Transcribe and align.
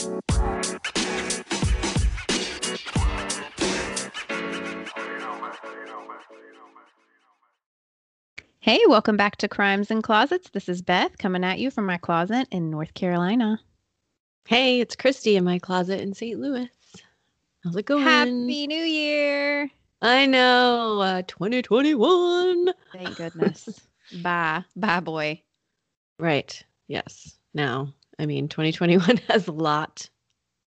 Hey, 0.00 0.06
welcome 8.86 9.18
back 9.18 9.36
to 9.36 9.48
Crimes 9.48 9.90
and 9.90 10.02
Closets. 10.02 10.48
This 10.48 10.70
is 10.70 10.80
Beth 10.80 11.18
coming 11.18 11.44
at 11.44 11.58
you 11.58 11.70
from 11.70 11.84
my 11.84 11.98
closet 11.98 12.48
in 12.50 12.70
North 12.70 12.94
Carolina. 12.94 13.60
Hey, 14.46 14.80
it's 14.80 14.96
Christy 14.96 15.36
in 15.36 15.44
my 15.44 15.58
closet 15.58 16.00
in 16.00 16.14
St. 16.14 16.40
Louis. 16.40 16.70
How's 17.62 17.76
it 17.76 17.84
going? 17.84 18.02
Happy 18.02 18.66
New 18.66 18.82
Year! 18.82 19.70
I 20.00 20.24
know, 20.24 21.00
uh, 21.00 21.22
2021. 21.26 22.72
Thank 22.94 23.16
goodness. 23.16 23.68
bye. 24.22 24.64
Bye, 24.74 25.00
boy. 25.00 25.42
Right. 26.18 26.64
Yes. 26.88 27.36
Now, 27.52 27.92
I 28.18 28.26
mean, 28.26 28.48
2021 28.48 29.16
has 29.28 29.48
a 29.48 29.52
lot 29.52 30.08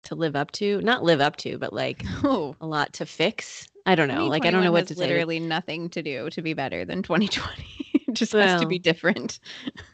to 0.03 0.15
live 0.15 0.35
up 0.35 0.51
to. 0.53 0.81
Not 0.81 1.03
live 1.03 1.21
up 1.21 1.37
to, 1.37 1.57
but 1.57 1.73
like 1.73 2.03
Oh, 2.23 2.55
a 2.61 2.67
lot 2.67 2.93
to 2.93 3.05
fix. 3.05 3.67
I 3.85 3.95
don't 3.95 4.07
know. 4.07 4.27
Like, 4.27 4.45
I 4.45 4.51
don't 4.51 4.63
know 4.63 4.71
2021 4.71 4.73
what 4.73 4.87
to 4.87 4.95
say. 4.95 4.99
literally 5.01 5.39
nothing 5.39 5.89
to 5.89 6.01
do 6.01 6.29
to 6.29 6.41
be 6.41 6.53
better 6.53 6.85
than 6.85 7.03
2020. 7.03 7.65
it 8.07 8.13
just 8.13 8.31
has 8.33 8.61
to 8.61 8.67
be 8.67 8.79
different. 8.79 9.39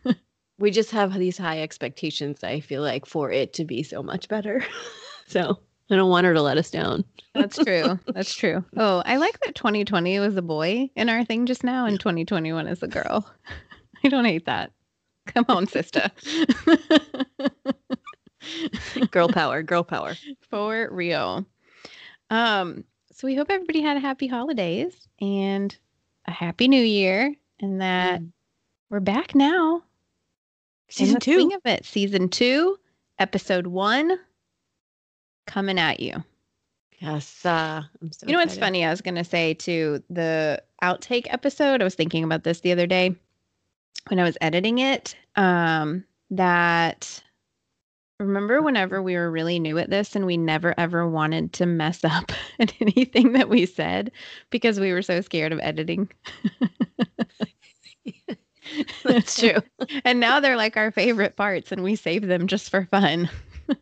We 0.59 0.71
just 0.71 0.91
have 0.91 1.13
these 1.13 1.37
high 1.37 1.61
expectations, 1.61 2.43
I 2.43 2.59
feel 2.59 2.81
like, 2.81 3.05
for 3.05 3.31
it 3.31 3.53
to 3.53 3.63
be 3.63 3.81
so 3.81 4.03
much 4.03 4.27
better. 4.27 4.61
so 5.25 5.57
I 5.89 5.95
don't 5.95 6.09
want 6.09 6.25
her 6.25 6.33
to 6.33 6.41
let 6.41 6.57
us 6.57 6.69
down. 6.69 7.05
That's 7.33 7.57
true. 7.57 7.97
That's 8.13 8.33
true. 8.35 8.65
Oh, 8.75 9.01
I 9.05 9.15
like 9.15 9.39
that 9.39 9.55
2020 9.55 10.19
was 10.19 10.35
a 10.35 10.41
boy 10.41 10.89
in 10.97 11.07
our 11.07 11.23
thing 11.23 11.45
just 11.45 11.63
now, 11.63 11.85
and 11.85 11.97
2021 11.97 12.67
is 12.67 12.83
a 12.83 12.89
girl. 12.89 13.25
I 14.03 14.09
don't 14.09 14.25
hate 14.25 14.47
that. 14.47 14.73
Come 15.27 15.45
on, 15.47 15.65
sister. 15.65 16.11
Girl 19.11 19.27
power, 19.29 19.61
girl 19.63 19.83
power. 19.83 20.15
For 20.49 20.87
real. 20.91 21.45
Um, 22.29 22.83
so 23.11 23.27
we 23.27 23.35
hope 23.35 23.49
everybody 23.49 23.81
had 23.81 23.97
a 23.97 23.99
happy 24.01 24.27
holidays 24.27 25.07
and 25.19 25.75
a 26.25 26.31
happy 26.31 26.67
new 26.67 26.81
year, 26.81 27.35
and 27.59 27.81
that 27.81 28.21
Mm. 28.21 28.31
we're 28.89 28.99
back 29.01 29.35
now. 29.35 29.83
Season 30.89 31.19
two. 31.19 31.51
of 31.53 31.61
it. 31.65 31.85
Season 31.85 32.29
two, 32.29 32.77
episode 33.19 33.67
one, 33.67 34.17
coming 35.45 35.77
at 35.77 35.99
you. 35.99 36.23
Yes. 36.99 37.45
Uh, 37.45 37.83
I'm 38.01 38.11
so 38.11 38.25
You 38.27 38.33
know 38.33 38.39
what's 38.39 38.53
excited. 38.53 38.65
funny? 38.65 38.85
I 38.85 38.89
was 38.89 39.01
going 39.01 39.15
to 39.15 39.23
say 39.23 39.53
to 39.55 40.03
the 40.09 40.61
outtake 40.81 41.27
episode, 41.29 41.81
I 41.81 41.83
was 41.83 41.95
thinking 41.95 42.23
about 42.23 42.43
this 42.43 42.61
the 42.61 42.71
other 42.71 42.87
day 42.87 43.15
when 44.07 44.19
I 44.19 44.23
was 44.23 44.37
editing 44.41 44.79
it. 44.79 45.15
Um, 45.35 46.03
that 46.31 47.23
remember 48.19 48.61
whenever 48.61 49.01
we 49.01 49.15
were 49.15 49.31
really 49.31 49.59
new 49.59 49.77
at 49.77 49.89
this 49.89 50.15
and 50.15 50.25
we 50.25 50.35
never 50.37 50.73
ever 50.77 51.07
wanted 51.07 51.53
to 51.53 51.65
mess 51.65 52.03
up 52.03 52.31
at 52.59 52.73
anything 52.81 53.33
that 53.33 53.49
we 53.49 53.65
said 53.65 54.11
because 54.49 54.79
we 54.79 54.91
were 54.91 55.01
so 55.01 55.21
scared 55.21 55.51
of 55.53 55.59
editing. 55.61 56.09
That's 59.03 59.39
true. 59.39 59.57
and 60.05 60.19
now 60.19 60.39
they're 60.39 60.57
like 60.57 60.77
our 60.77 60.91
favorite 60.91 61.35
parts 61.35 61.71
and 61.71 61.81
we 61.81 61.95
save 61.95 62.27
them 62.27 62.45
just 62.45 62.69
for 62.69 62.85
fun. 62.85 63.29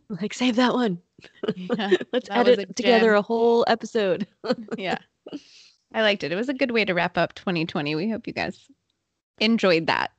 like, 0.09 0.33
save 0.33 0.55
that 0.55 0.73
one. 0.73 0.99
Yeah, 1.55 1.91
Let's 2.13 2.29
that 2.29 2.47
edit 2.47 2.59
a 2.69 2.73
together 2.73 3.07
gem. 3.09 3.15
a 3.17 3.21
whole 3.21 3.65
episode. 3.67 4.27
yeah. 4.77 4.97
I 5.93 6.01
liked 6.01 6.23
it. 6.23 6.31
It 6.31 6.35
was 6.35 6.47
a 6.49 6.53
good 6.53 6.71
way 6.71 6.85
to 6.85 6.93
wrap 6.93 7.17
up 7.17 7.33
2020. 7.35 7.95
We 7.95 8.09
hope 8.09 8.27
you 8.27 8.33
guys 8.33 8.65
enjoyed 9.39 9.87
that. 9.87 10.11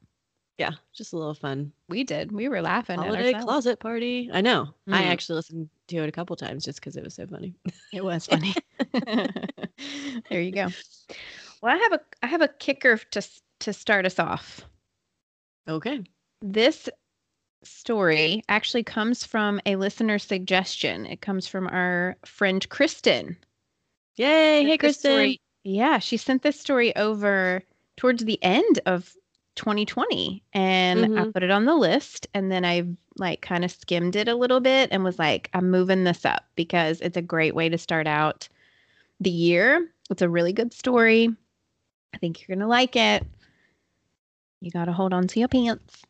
Yeah, 0.59 0.73
just 0.93 1.13
a 1.13 1.17
little 1.17 1.35
fun. 1.35 1.73
We 1.89 2.03
did. 2.03 2.33
We 2.33 2.49
were 2.49 2.61
laughing 2.61 2.99
Holiday 2.99 3.33
closet 3.35 3.79
party. 3.79 4.29
I 4.33 4.41
know. 4.41 4.69
I 4.89 5.03
Mm. 5.03 5.07
actually 5.07 5.37
listened 5.37 5.69
to 5.87 5.97
it 5.99 6.09
a 6.09 6.13
couple 6.13 6.35
times 6.35 6.65
just 6.65 6.81
because 6.81 6.97
it 6.97 7.05
was 7.05 7.15
so 7.15 7.27
funny. 7.29 7.55
It 7.93 8.05
was 8.05 8.27
funny. 8.31 8.55
there 10.31 10.41
you 10.41 10.51
go. 10.53 10.69
Well, 11.63 11.75
I 11.75 11.79
have 11.79 11.93
a 11.93 12.01
I 12.23 12.27
have 12.27 12.43
a 12.43 12.49
kicker 12.49 12.97
to 13.13 13.23
to 13.61 13.73
start 13.73 14.05
us 14.07 14.19
off. 14.19 14.63
Okay. 15.69 16.03
This 16.43 16.89
story 17.65 18.43
actually 18.49 18.83
comes 18.85 19.25
from 19.25 19.61
a 19.67 19.77
listener 19.77 20.19
suggestion. 20.19 21.07
It 21.07 21.21
comes 21.21 21.47
from 21.47 21.67
our 21.69 22.17
friend 22.25 22.69
Kristen. 22.69 23.37
Yay. 24.17 24.65
Hey, 24.65 24.79
Kristen. 24.79 25.11
story- 25.13 25.41
yeah, 25.65 25.99
she 25.99 26.17
sent 26.17 26.43
this 26.43 26.59
story 26.59 26.95
over 26.97 27.63
towards 27.97 28.25
the 28.25 28.43
end 28.43 28.81
of 28.87 29.15
2020 29.59 30.43
and 30.55 31.05
I 31.05 31.09
Mhm. 31.09 31.33
put 31.35 31.43
it 31.43 31.51
on 31.51 31.65
the 31.67 31.75
list 31.75 32.27
and 32.33 32.51
then 32.51 32.65
I 32.65 32.85
like 33.17 33.43
kind 33.43 33.65
of 33.65 33.71
skimmed 33.71 34.17
it 34.17 34.29
a 34.29 34.35
little 34.35 34.61
bit 34.61 34.89
and 34.93 35.05
was 35.05 35.19
like 35.19 35.51
I'm 35.53 35.71
moving 35.71 36.05
this 36.05 36.25
up 36.25 36.45
because 36.57 37.01
it's 37.01 37.17
a 37.17 37.23
great 37.23 37.55
way 37.55 37.69
to 37.69 37.77
start 37.77 38.07
out 38.07 38.49
the 39.21 39.31
year. 39.31 39.93
It's 40.11 40.23
a 40.23 40.29
really 40.29 40.53
good 40.53 40.73
story. 40.73 41.29
I 42.15 42.19
think 42.19 42.41
you're 42.41 42.55
going 42.57 42.65
to 42.65 42.69
like 42.69 42.97
it. 42.97 43.27
You 44.61 44.71
got 44.71 44.87
to 44.87 44.93
hold 44.93 45.13
on 45.13 45.27
to 45.29 45.39
your 45.41 45.49
pants. 45.49 46.03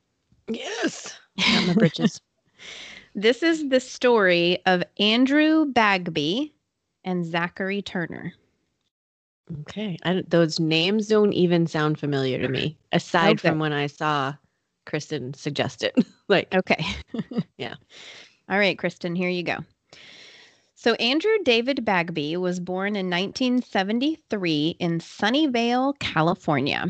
Yes. 0.48 1.18
Got 1.38 1.66
my 1.66 1.72
britches. 1.74 2.20
This 3.14 3.42
is 3.42 3.68
the 3.68 3.80
story 3.80 4.58
of 4.66 4.82
Andrew 4.98 5.64
Bagby 5.66 6.52
and 7.04 7.24
Zachary 7.24 7.82
Turner. 7.82 8.32
Okay. 9.60 9.96
I 10.04 10.22
those 10.28 10.60
names 10.60 11.08
don't 11.08 11.32
even 11.32 11.66
sound 11.66 11.98
familiar 11.98 12.38
to 12.38 12.48
me, 12.48 12.78
aside 12.92 13.38
Okay. 13.38 13.48
from 13.48 13.58
when 13.58 13.72
I 13.72 13.86
saw 13.86 14.34
Kristen 14.86 15.34
suggest 15.34 15.82
it. 15.82 15.94
like, 16.28 16.54
Okay. 16.54 16.84
Yeah. 17.58 17.74
All 18.48 18.58
right, 18.58 18.78
Kristen, 18.78 19.14
here 19.14 19.28
you 19.28 19.42
go. 19.42 19.58
So, 20.74 20.94
Andrew 20.94 21.36
David 21.44 21.84
Bagby 21.84 22.36
was 22.36 22.60
born 22.60 22.94
in 22.96 23.10
1973 23.10 24.76
in 24.78 25.00
Sunnyvale, 25.00 25.98
California. 25.98 26.86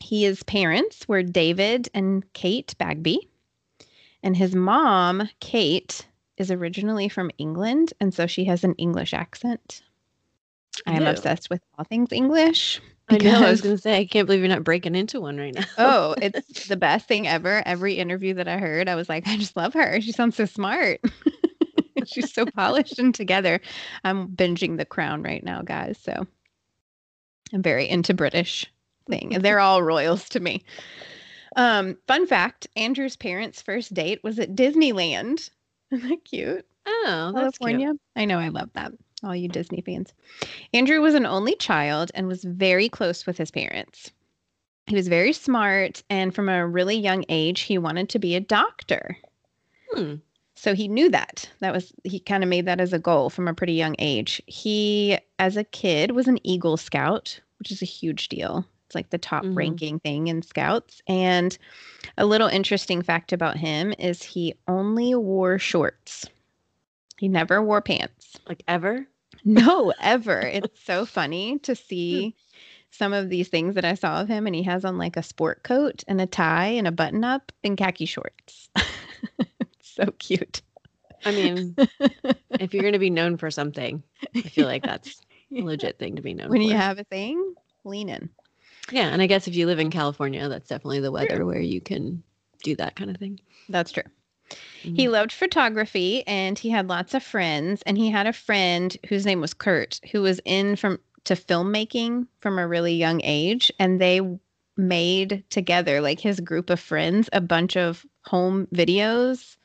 He, 0.00 0.24
His 0.24 0.42
parents 0.42 1.06
were 1.08 1.22
David 1.22 1.88
and 1.94 2.30
Kate 2.34 2.74
Bagby, 2.76 3.28
and 4.22 4.36
his 4.36 4.54
mom, 4.54 5.28
Kate, 5.40 6.06
is 6.36 6.50
originally 6.50 7.08
from 7.08 7.30
England, 7.38 7.92
and 8.00 8.12
so 8.12 8.26
she 8.26 8.44
has 8.44 8.64
an 8.64 8.74
English 8.74 9.14
accent. 9.14 9.82
I 10.86 10.92
am 10.96 11.06
obsessed 11.06 11.50
with 11.50 11.62
all 11.78 11.84
things 11.84 12.12
English. 12.12 12.80
I 13.08 13.18
know. 13.18 13.42
I 13.44 13.50
was 13.50 13.60
going 13.60 13.76
to 13.76 13.80
say, 13.80 13.98
I 13.98 14.06
can't 14.06 14.26
believe 14.26 14.40
you're 14.40 14.48
not 14.48 14.64
breaking 14.64 14.94
into 14.94 15.20
one 15.20 15.36
right 15.36 15.54
now. 15.54 15.64
Oh, 15.76 16.14
it's 16.22 16.68
the 16.68 16.76
best 16.76 17.06
thing 17.06 17.26
ever. 17.28 17.62
Every 17.66 17.94
interview 17.94 18.34
that 18.34 18.48
I 18.48 18.58
heard, 18.58 18.88
I 18.88 18.94
was 18.94 19.08
like, 19.08 19.26
I 19.26 19.36
just 19.36 19.56
love 19.56 19.74
her. 19.74 20.00
She 20.00 20.12
sounds 20.12 20.36
so 20.36 20.46
smart. 20.46 21.00
She's 22.06 22.32
so 22.32 22.46
polished 22.46 22.98
and 22.98 23.14
together. 23.14 23.60
I'm 24.04 24.28
binging 24.28 24.76
The 24.76 24.84
Crown 24.84 25.22
right 25.22 25.44
now, 25.44 25.62
guys. 25.62 25.98
So 26.02 26.26
I'm 27.52 27.62
very 27.62 27.88
into 27.88 28.14
British 28.14 28.70
thing. 29.08 29.38
They're 29.40 29.60
all 29.60 29.82
royals 29.82 30.28
to 30.30 30.40
me. 30.40 30.64
Um, 31.56 31.96
fun 32.06 32.26
fact 32.26 32.66
Andrew's 32.76 33.16
parents' 33.16 33.62
first 33.62 33.94
date 33.94 34.24
was 34.24 34.38
at 34.38 34.54
Disneyland. 34.54 35.50
Isn't 35.90 36.08
that 36.08 36.24
cute? 36.24 36.66
oh, 36.86 37.32
that's 37.34 37.58
cute. 37.58 37.70
California. 37.70 37.92
I 38.16 38.24
know, 38.24 38.38
I 38.38 38.48
love 38.48 38.70
that. 38.74 38.92
All 39.24 39.34
you 39.34 39.48
Disney 39.48 39.80
fans. 39.80 40.12
Andrew 40.72 41.00
was 41.00 41.14
an 41.14 41.26
only 41.26 41.56
child 41.56 42.10
and 42.14 42.26
was 42.26 42.44
very 42.44 42.88
close 42.88 43.26
with 43.26 43.38
his 43.38 43.50
parents. 43.50 44.10
He 44.86 44.94
was 44.94 45.08
very 45.08 45.32
smart, 45.32 46.02
and 46.10 46.34
from 46.34 46.48
a 46.50 46.66
really 46.66 46.96
young 46.96 47.24
age, 47.30 47.60
he 47.62 47.78
wanted 47.78 48.10
to 48.10 48.18
be 48.18 48.34
a 48.34 48.40
doctor. 48.40 49.16
Hmm. 49.92 50.16
So 50.56 50.74
he 50.74 50.88
knew 50.88 51.08
that. 51.10 51.48
That 51.60 51.72
was, 51.72 51.92
he 52.04 52.20
kind 52.20 52.42
of 52.42 52.50
made 52.50 52.66
that 52.66 52.80
as 52.80 52.92
a 52.92 52.98
goal 52.98 53.30
from 53.30 53.48
a 53.48 53.54
pretty 53.54 53.72
young 53.72 53.96
age. 53.98 54.42
He, 54.46 55.18
as 55.38 55.56
a 55.56 55.64
kid, 55.64 56.10
was 56.10 56.28
an 56.28 56.38
Eagle 56.46 56.76
Scout, 56.76 57.40
which 57.58 57.72
is 57.72 57.80
a 57.80 57.86
huge 57.86 58.28
deal. 58.28 58.64
It's 58.86 58.94
like 58.94 59.08
the 59.10 59.18
top 59.18 59.44
Mhm. 59.44 59.56
ranking 59.56 59.98
thing 60.00 60.26
in 60.28 60.42
Scouts. 60.42 61.00
And 61.08 61.56
a 62.18 62.26
little 62.26 62.48
interesting 62.48 63.00
fact 63.02 63.32
about 63.32 63.56
him 63.56 63.94
is 63.98 64.22
he 64.22 64.54
only 64.68 65.14
wore 65.14 65.58
shorts. 65.58 66.26
He 67.18 67.26
never 67.28 67.62
wore 67.62 67.80
pants. 67.80 68.36
Like 68.46 68.62
ever? 68.68 69.06
No, 69.44 69.92
ever. 70.00 70.40
It's 70.54 70.84
so 70.84 71.04
funny 71.04 71.58
to 71.60 71.72
hmm. 71.72 71.86
see 71.86 72.36
some 72.90 73.12
of 73.12 73.28
these 73.28 73.48
things 73.48 73.74
that 73.74 73.84
I 73.84 73.94
saw 73.94 74.20
of 74.20 74.28
him, 74.28 74.46
and 74.46 74.54
he 74.54 74.62
has 74.64 74.84
on 74.84 74.98
like 74.98 75.16
a 75.16 75.22
sport 75.22 75.62
coat 75.62 76.04
and 76.06 76.20
a 76.20 76.26
tie 76.26 76.68
and 76.68 76.86
a 76.86 76.92
button 76.92 77.24
up 77.24 77.52
and 77.64 77.76
khaki 77.76 78.06
shorts. 78.06 78.68
so 79.82 80.06
cute. 80.18 80.62
I 81.24 81.32
mean, 81.32 81.74
if 82.60 82.72
you're 82.72 82.82
going 82.82 82.92
to 82.92 82.98
be 82.98 83.10
known 83.10 83.36
for 83.36 83.50
something, 83.50 84.02
I 84.34 84.42
feel 84.42 84.66
like 84.66 84.84
that's 84.84 85.20
a 85.56 85.62
legit 85.62 85.98
thing 85.98 86.16
to 86.16 86.22
be 86.22 86.34
known 86.34 86.48
for. 86.48 86.52
When 86.52 86.62
for. 86.62 86.68
you 86.68 86.74
have 86.74 86.98
a 86.98 87.04
thing, 87.04 87.54
lean 87.84 88.08
in. 88.08 88.28
Yeah, 88.92 89.08
and 89.08 89.22
I 89.22 89.26
guess 89.26 89.48
if 89.48 89.56
you 89.56 89.66
live 89.66 89.78
in 89.78 89.90
California, 89.90 90.48
that's 90.48 90.68
definitely 90.68 91.00
the 91.00 91.10
weather 91.10 91.46
where 91.46 91.60
you 91.60 91.80
can 91.80 92.22
do 92.62 92.76
that 92.76 92.96
kind 92.96 93.10
of 93.10 93.16
thing. 93.16 93.40
That's 93.68 93.90
true. 93.90 94.02
He 94.92 95.08
Mhm. 95.08 95.08
loved 95.08 95.32
photography 95.32 96.26
and 96.26 96.58
he 96.58 96.70
had 96.70 96.88
lots 96.88 97.14
of 97.14 97.22
friends. 97.22 97.82
And 97.82 97.96
he 97.98 98.10
had 98.10 98.26
a 98.26 98.32
friend 98.32 98.96
whose 99.08 99.26
name 99.26 99.40
was 99.40 99.54
Kurt, 99.54 100.00
who 100.12 100.22
was 100.22 100.40
in 100.44 100.76
from 100.76 100.98
to 101.24 101.34
filmmaking 101.34 102.26
from 102.40 102.58
a 102.58 102.68
really 102.68 102.94
young 102.94 103.20
age. 103.24 103.72
And 103.78 104.00
they 104.00 104.20
made 104.76 105.44
together, 105.50 106.00
like 106.00 106.20
his 106.20 106.40
group 106.40 106.70
of 106.70 106.80
friends, 106.80 107.28
a 107.32 107.40
bunch 107.40 107.76
of 107.76 108.04
home 108.26 108.66
videos 108.74 109.56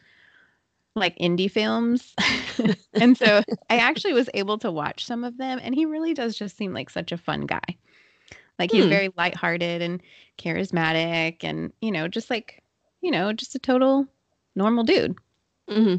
like 0.95 1.17
indie 1.17 1.49
films. 1.51 2.15
and 2.99 3.17
so 3.17 3.41
I 3.69 3.77
actually 3.77 4.13
was 4.13 4.29
able 4.33 4.57
to 4.59 4.71
watch 4.71 5.05
some 5.05 5.23
of 5.23 5.37
them 5.37 5.59
and 5.61 5.73
he 5.75 5.85
really 5.85 6.13
does 6.13 6.37
just 6.37 6.57
seem 6.57 6.73
like 6.73 6.89
such 6.89 7.11
a 7.11 7.17
fun 7.17 7.45
guy. 7.45 7.63
Like 8.57 8.71
he's 8.71 8.85
Hmm. 8.85 8.89
very 8.89 9.09
lighthearted 9.17 9.81
and 9.81 10.01
charismatic 10.37 11.43
and, 11.43 11.71
you 11.81 11.91
know, 11.91 12.07
just 12.07 12.29
like, 12.29 12.61
you 13.01 13.11
know, 13.11 13.31
just 13.33 13.55
a 13.55 13.59
total 13.59 14.07
normal 14.55 14.83
dude. 14.83 15.15
hmm 15.69 15.95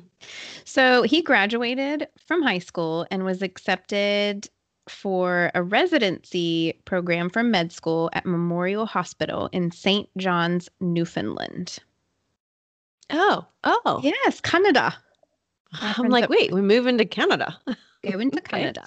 So 0.65 1.03
he 1.03 1.23
graduated 1.23 2.09
from 2.27 2.43
high 2.43 2.59
school 2.59 3.07
and 3.11 3.25
was 3.25 3.43
accepted 3.43 4.49
for 4.89 5.51
a 5.55 5.63
residency 5.63 6.81
program 6.85 7.31
from 7.31 7.51
med 7.51 7.71
school 7.73 8.11
at 8.13 8.27
Memorial 8.27 8.87
Hospital 8.87 9.49
in 9.53 9.71
St. 9.71 10.09
John's, 10.17 10.69
Newfoundland. 10.81 11.79
Oh, 13.11 13.45
oh. 13.65 14.01
Yes, 14.03 14.41
Canada. 14.41 14.95
I'm 15.73 16.09
like, 16.09 16.29
wait, 16.29 16.53
we're 16.53 16.63
moving 16.63 16.99
to 16.99 17.05
Canada. 17.05 17.57
Going 18.03 18.31
to 18.33 18.39
Okay. 18.39 18.59
Canada. 18.59 18.85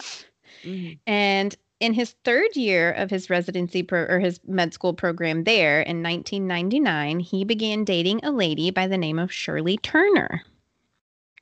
Mhm. 0.63 0.99
And 1.07 1.55
in 1.83 1.93
his 1.93 2.15
third 2.23 2.55
year 2.55 2.93
of 2.93 3.09
his 3.09 3.29
residency 3.29 3.83
pro- 3.83 4.05
or 4.05 4.19
his 4.21 4.39
med 4.47 4.73
school 4.73 4.93
program 4.93 5.43
there 5.43 5.81
in 5.81 6.01
1999, 6.01 7.19
he 7.19 7.43
began 7.43 7.83
dating 7.83 8.23
a 8.23 8.31
lady 8.31 8.71
by 8.71 8.87
the 8.87 8.97
name 8.97 9.19
of 9.19 9.33
Shirley 9.33 9.75
Turner. 9.77 10.43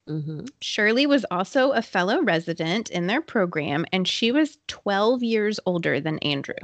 Mhm. 0.09 0.49
Shirley 0.59 1.05
was 1.05 1.25
also 1.29 1.71
a 1.73 1.83
fellow 1.83 2.23
resident 2.23 2.89
in 2.89 3.05
their 3.05 3.21
program, 3.21 3.85
and 3.93 4.07
she 4.07 4.31
was 4.31 4.57
12 4.67 5.21
years 5.21 5.59
older 5.67 5.99
than 6.01 6.17
Andrew. 6.19 6.55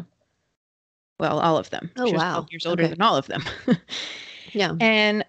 Well, 1.20 1.40
all 1.40 1.56
of 1.58 1.70
them. 1.70 1.92
Oh, 1.98 2.08
she 2.08 2.14
was 2.14 2.20
wow. 2.20 2.34
12 2.34 2.52
years 2.52 2.66
older 2.66 2.84
Okay. 2.84 2.94
than 2.94 3.02
all 3.04 3.16
of 3.16 3.28
them. 3.28 3.44
Yeah. 4.54 4.74
and 4.82 5.24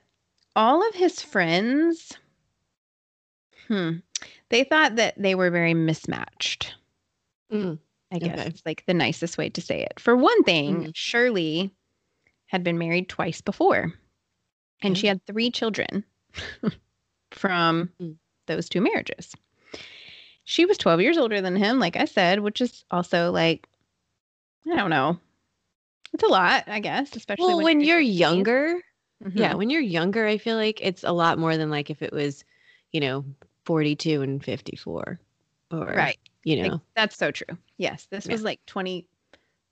all 0.57 0.89
of 0.89 0.95
his 0.95 1.21
friends, 1.21 2.17
hmm, 3.67 3.99
they 4.49 4.65
thought 4.65 4.97
that 4.97 5.15
they 5.19 5.35
were 5.35 5.51
very 5.51 5.75
mismatched. 5.75 6.75
Mm. 7.53 7.79
I 8.11 8.19
guess 8.19 8.39
Okay. 8.39 8.49
it's 8.49 8.63
like 8.65 8.85
the 8.87 8.95
nicest 8.95 9.37
way 9.39 9.51
to 9.51 9.61
say 9.61 9.83
it. 9.83 10.01
For 10.01 10.17
one 10.17 10.43
thing, 10.45 10.85
Mhm. 10.85 10.91
Shirley 10.95 11.71
had 12.47 12.65
been 12.65 12.79
married 12.79 13.09
twice 13.09 13.41
before, 13.41 13.93
and 14.83 14.97
she 14.97 15.07
had 15.07 15.25
three 15.27 15.51
children 15.51 16.05
from 17.33 17.91
Mm. 18.01 18.17
those 18.47 18.69
two 18.69 18.81
marriages. 18.81 19.35
She 20.45 20.65
was 20.65 20.79
12 20.79 21.03
years 21.03 21.19
older 21.19 21.41
than 21.43 21.57
him, 21.57 21.79
like 21.79 21.97
I 21.97 22.07
said, 22.07 22.41
which 22.41 22.63
is 22.63 22.85
also 22.91 23.31
like, 23.31 23.69
I 24.71 24.77
don't 24.77 24.89
know. 24.91 25.19
It's 26.15 26.23
a 26.25 26.29
lot, 26.29 26.65
I 26.69 26.81
guess, 26.81 27.15
especially 27.15 27.55
Well, 27.55 27.63
when 27.63 27.81
you're 27.83 28.01
in 28.01 28.07
your 28.07 28.15
20s. 28.15 28.19
younger, 28.21 28.81
Mhm. 29.23 29.37
yeah, 29.37 29.55
when 29.55 29.69
you're 29.69 29.83
younger, 29.83 30.27
I 30.27 30.39
feel 30.39 30.57
like 30.57 30.81
it's 30.81 31.05
a 31.05 31.13
lot 31.13 31.39
more 31.39 31.59
than 31.59 31.69
like 31.69 31.91
if 31.91 32.01
it 32.01 32.13
was, 32.15 32.45
you 32.93 33.01
know, 33.01 33.27
42 33.67 34.23
and 34.23 34.43
54 34.43 35.21
or, 35.71 35.85
Right. 35.95 36.19
You 36.45 36.63
Like, 36.63 36.73
know, 36.73 36.81
that's 36.95 37.17
so 37.17 37.31
true. 37.31 37.57
Yes. 37.79 38.07
This 38.11 38.27
Yeah. 38.27 38.33
was 38.33 38.43
like 38.43 38.65
20 38.67 39.07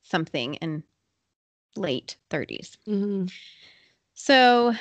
something 0.03 0.59
and 0.59 0.83
late 1.77 2.17
30s. 2.31 2.79
Mhm. 2.87 3.31
So, 4.15 4.75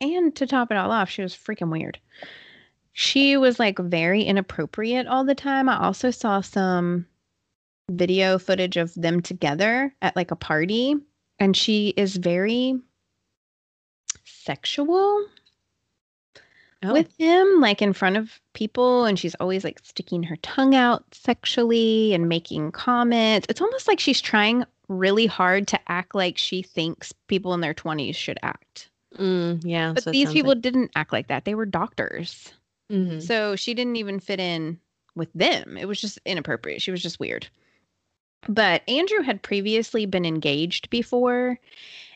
and 0.00 0.36
to 0.36 0.46
top 0.46 0.70
it 0.70 0.76
all 0.76 0.90
off, 0.90 1.10
she 1.10 1.22
was 1.22 1.34
freaking 1.34 1.70
weird. 1.70 1.98
She 2.92 3.36
was 3.36 3.58
like 3.58 3.78
very 3.78 4.22
inappropriate 4.22 5.06
all 5.06 5.24
the 5.24 5.34
time. 5.34 5.68
I 5.68 5.78
also 5.78 6.10
saw 6.10 6.40
some 6.40 7.06
video 7.90 8.38
footage 8.38 8.76
of 8.76 8.94
them 8.94 9.20
together 9.20 9.94
at 10.02 10.16
like 10.16 10.30
a 10.30 10.36
party, 10.36 10.94
and 11.38 11.56
she 11.56 11.88
is 11.96 12.16
very 12.16 12.78
sexual 14.24 15.26
Oh, 16.84 16.92
with 16.92 17.16
him, 17.16 17.60
like 17.60 17.80
in 17.80 17.92
front 17.92 18.16
of 18.16 18.40
people, 18.54 19.04
and 19.04 19.18
she's 19.18 19.34
always 19.36 19.62
like 19.64 19.80
sticking 19.84 20.22
her 20.24 20.36
tongue 20.36 20.74
out 20.74 21.04
sexually 21.14 22.12
and 22.12 22.28
making 22.28 22.72
comments. 22.72 23.46
It's 23.48 23.60
almost 23.60 23.86
like 23.86 24.00
she's 24.00 24.20
trying 24.20 24.64
really 24.88 25.26
hard 25.26 25.68
to 25.68 25.80
act 25.88 26.14
like 26.14 26.36
she 26.36 26.60
thinks 26.62 27.12
people 27.28 27.54
in 27.54 27.60
their 27.60 27.74
20s 27.74 28.16
should 28.16 28.38
act. 28.42 28.88
mm, 29.16 29.60
yeah. 29.64 29.92
But 29.92 30.02
so 30.04 30.10
these 30.10 30.32
people 30.32 30.52
like- 30.52 30.60
didn't 30.62 30.90
act 30.96 31.12
like 31.12 31.28
that. 31.28 31.44
They 31.44 31.54
were 31.54 31.66
doctors. 31.66 32.52
Mhm. 32.90 33.22
So 33.22 33.54
she 33.56 33.74
didn't 33.74 33.96
even 33.96 34.18
fit 34.20 34.40
in 34.40 34.78
with 35.14 35.32
them. 35.34 35.76
It 35.76 35.86
was 35.86 36.00
just 36.00 36.18
inappropriate. 36.26 36.82
She 36.82 36.90
was 36.90 37.02
just 37.02 37.20
weird. 37.20 37.46
But 38.48 38.82
Andrew 38.88 39.20
had 39.22 39.42
previously 39.42 40.04
been 40.06 40.24
engaged 40.24 40.90
before. 40.90 41.58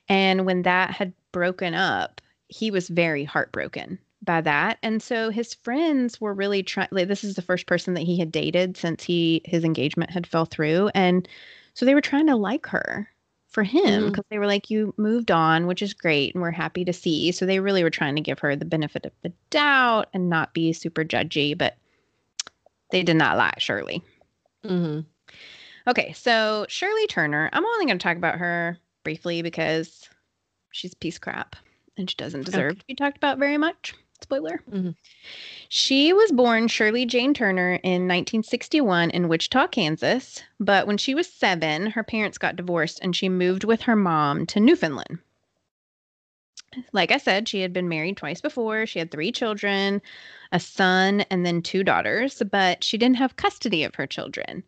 And 0.08 0.44
when 0.46 0.62
that 0.62 0.90
had 0.90 1.12
broken 1.32 1.74
up, 1.74 2.20
he 2.48 2.70
was 2.70 2.88
very 2.88 3.24
heartbroken 3.24 3.98
by 4.22 4.40
that. 4.40 4.78
And 4.82 5.02
so 5.02 5.30
his 5.30 5.54
friends 5.54 6.20
were 6.20 6.34
really 6.34 6.62
trying 6.62 6.88
like 6.90 7.08
this 7.08 7.24
is 7.24 7.34
the 7.34 7.42
first 7.42 7.66
person 7.66 7.94
that 7.94 8.02
he 8.02 8.18
had 8.18 8.32
dated 8.32 8.76
since 8.76 9.04
he 9.04 9.42
his 9.44 9.64
engagement 9.64 10.10
had 10.10 10.26
fell 10.26 10.44
through. 10.46 10.90
And 10.94 11.28
so 11.74 11.84
they 11.84 11.94
were 11.94 12.00
trying 12.00 12.26
to 12.28 12.36
like 12.36 12.66
her 12.66 13.08
for 13.48 13.62
him 13.62 14.06
because 14.06 14.24
they 14.30 14.38
were 14.38 14.46
like, 14.46 14.70
You 14.70 14.94
moved 14.96 15.30
on, 15.30 15.66
which 15.66 15.82
is 15.82 15.94
great, 15.94 16.34
and 16.34 16.42
we're 16.42 16.50
happy 16.50 16.84
to 16.84 16.92
see. 16.92 17.32
So 17.32 17.46
they 17.46 17.60
really 17.60 17.82
were 17.82 17.90
trying 17.90 18.16
to 18.16 18.22
give 18.22 18.38
her 18.40 18.56
the 18.56 18.64
benefit 18.64 19.06
of 19.06 19.12
the 19.22 19.32
doubt 19.50 20.08
and 20.12 20.28
not 20.28 20.54
be 20.54 20.72
super 20.72 21.04
judgy, 21.04 21.56
but 21.56 21.76
they 22.90 23.02
did 23.02 23.16
not 23.16 23.36
like 23.36 23.60
Shirley. 23.60 24.02
Mhm. 24.64 25.04
Okay, 25.86 26.12
so 26.14 26.66
Shirley 26.68 27.06
Turner, 27.06 27.48
I'm 27.52 27.64
only 27.64 27.86
going 27.86 27.98
to 27.98 28.02
talk 28.02 28.16
about 28.16 28.38
her 28.38 28.78
briefly 29.04 29.42
because 29.42 30.08
she's 30.72 30.94
piece 30.94 31.18
crap 31.18 31.56
and 31.96 32.10
she 32.10 32.16
doesn't 32.16 32.44
deserve 32.44 32.72
Okay. 32.72 32.80
to 32.80 32.86
be 32.86 32.94
talked 32.94 33.16
about 33.16 33.38
very 33.38 33.56
much. 33.58 33.94
Spoiler. 34.22 34.62
Mhm. 34.70 34.96
She 35.68 36.12
was 36.12 36.32
born 36.32 36.68
Shirley 36.68 37.06
Jane 37.06 37.34
Turner 37.34 37.74
in 37.82 38.06
1961 38.06 39.10
in 39.10 39.28
Wichita, 39.28 39.68
Kansas, 39.68 40.42
but 40.58 40.86
when 40.86 40.96
she 40.96 41.14
was 41.14 41.32
seven, 41.32 41.90
her 41.90 42.02
parents 42.02 42.38
got 42.38 42.56
divorced 42.56 42.98
and 43.02 43.14
she 43.14 43.28
moved 43.28 43.64
with 43.64 43.82
her 43.82 43.96
mom 43.96 44.46
to 44.46 44.60
Newfoundland. 44.60 45.18
Like 46.92 47.10
I 47.10 47.18
said, 47.18 47.48
she 47.48 47.60
had 47.60 47.72
been 47.72 47.88
married 47.88 48.16
twice 48.16 48.40
before. 48.40 48.86
She 48.86 48.98
had 48.98 49.10
three 49.10 49.32
children, 49.32 50.02
a 50.52 50.60
son, 50.60 51.22
and 51.30 51.44
then 51.46 51.62
two 51.62 51.84
daughters, 51.84 52.42
but 52.50 52.84
she 52.84 52.98
didn't 52.98 53.16
have 53.16 53.36
custody 53.36 53.84
of 53.84 53.94
her 53.94 54.06
children. 54.06 54.62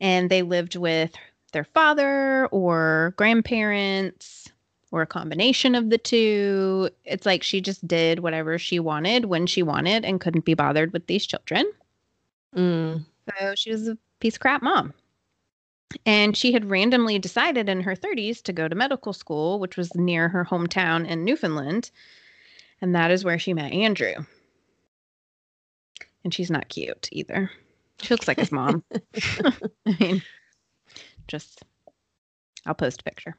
And 0.00 0.30
they 0.30 0.42
lived 0.42 0.76
with 0.76 1.14
their 1.52 1.64
father 1.64 2.46
or 2.46 3.14
grandparents 3.16 4.50
or 4.92 5.02
a 5.02 5.06
combination 5.06 5.74
of 5.74 5.90
the 5.90 5.98
two. 5.98 6.90
It's 7.04 7.26
like 7.26 7.42
she 7.42 7.60
just 7.60 7.86
did 7.86 8.20
whatever 8.20 8.58
she 8.58 8.78
wanted 8.78 9.26
when 9.26 9.46
she 9.46 9.62
wanted 9.62 10.04
and 10.04 10.20
couldn't 10.20 10.44
be 10.44 10.54
bothered 10.54 10.92
with 10.92 11.06
these 11.06 11.26
children. 11.26 11.70
Mm. 12.54 13.04
So 13.28 13.54
she 13.54 13.70
was 13.70 13.88
a 13.88 13.98
piece 14.20 14.34
of 14.34 14.40
crap 14.40 14.62
mom. 14.62 14.92
And 16.04 16.36
she 16.36 16.52
had 16.52 16.68
randomly 16.68 17.18
decided 17.18 17.68
in 17.68 17.80
her 17.82 17.94
30s 17.94 18.42
to 18.42 18.52
go 18.52 18.68
to 18.68 18.74
medical 18.74 19.12
school, 19.12 19.58
which 19.58 19.76
was 19.76 19.94
near 19.94 20.28
her 20.28 20.44
hometown 20.44 21.06
in 21.06 21.24
Newfoundland. 21.24 21.90
And 22.80 22.94
that 22.94 23.10
is 23.10 23.24
where 23.24 23.38
she 23.38 23.54
met 23.54 23.72
Andrew. 23.72 24.14
And 26.24 26.34
she's 26.34 26.50
not 26.50 26.68
cute 26.68 27.08
either. 27.12 27.50
She 28.02 28.12
looks 28.12 28.28
like 28.28 28.38
his 28.38 28.52
mom. 28.52 28.82
I 29.46 29.96
mean, 30.00 30.22
just, 31.28 31.62
I'll 32.66 32.74
post 32.74 33.00
a 33.00 33.04
picture. 33.04 33.36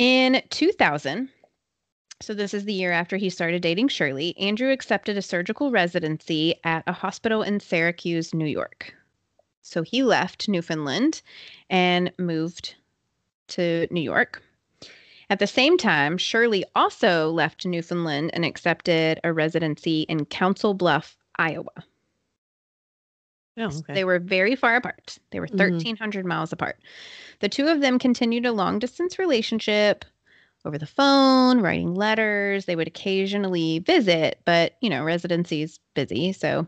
In 0.00 0.40
2000, 0.48 1.28
so 2.22 2.32
this 2.32 2.54
is 2.54 2.64
the 2.64 2.72
year 2.72 2.90
after 2.90 3.18
he 3.18 3.28
started 3.28 3.60
dating 3.60 3.88
Shirley, 3.88 4.34
Andrew 4.38 4.70
accepted 4.70 5.18
a 5.18 5.20
surgical 5.20 5.70
residency 5.70 6.54
at 6.64 6.84
a 6.86 6.92
hospital 6.94 7.42
in 7.42 7.60
Syracuse, 7.60 8.32
New 8.32 8.46
York. 8.46 8.94
So 9.60 9.82
he 9.82 10.02
left 10.02 10.48
Newfoundland 10.48 11.20
and 11.68 12.12
moved 12.18 12.76
to 13.48 13.88
New 13.90 14.00
York. 14.00 14.42
At 15.28 15.38
the 15.38 15.46
same 15.46 15.76
time, 15.76 16.16
Shirley 16.16 16.64
also 16.74 17.30
left 17.30 17.66
Newfoundland 17.66 18.30
and 18.32 18.46
accepted 18.46 19.20
a 19.22 19.34
residency 19.34 20.06
in 20.08 20.24
Council 20.24 20.72
Bluff, 20.72 21.18
Iowa. 21.36 21.84
Oh, 23.60 23.70
So 23.70 23.80
okay. 23.80 23.94
They 23.94 24.04
were 24.04 24.18
very 24.18 24.56
far 24.56 24.76
apart. 24.76 25.18
They 25.30 25.40
were 25.40 25.46
Mhm. 25.48 25.58
1,300 25.58 26.24
miles 26.24 26.52
apart. 26.52 26.78
The 27.40 27.48
two 27.48 27.68
of 27.68 27.80
them 27.80 27.98
continued 27.98 28.46
a 28.46 28.52
long 28.52 28.78
distance 28.78 29.18
relationship 29.18 30.04
over 30.64 30.76
the 30.78 30.86
phone, 30.86 31.60
writing 31.60 31.94
letters. 31.94 32.66
They 32.66 32.76
would 32.76 32.88
occasionally 32.88 33.78
visit, 33.80 34.40
but, 34.44 34.76
you 34.80 34.90
know, 34.90 35.04
residency's 35.04 35.80
busy. 35.94 36.32
So 36.32 36.66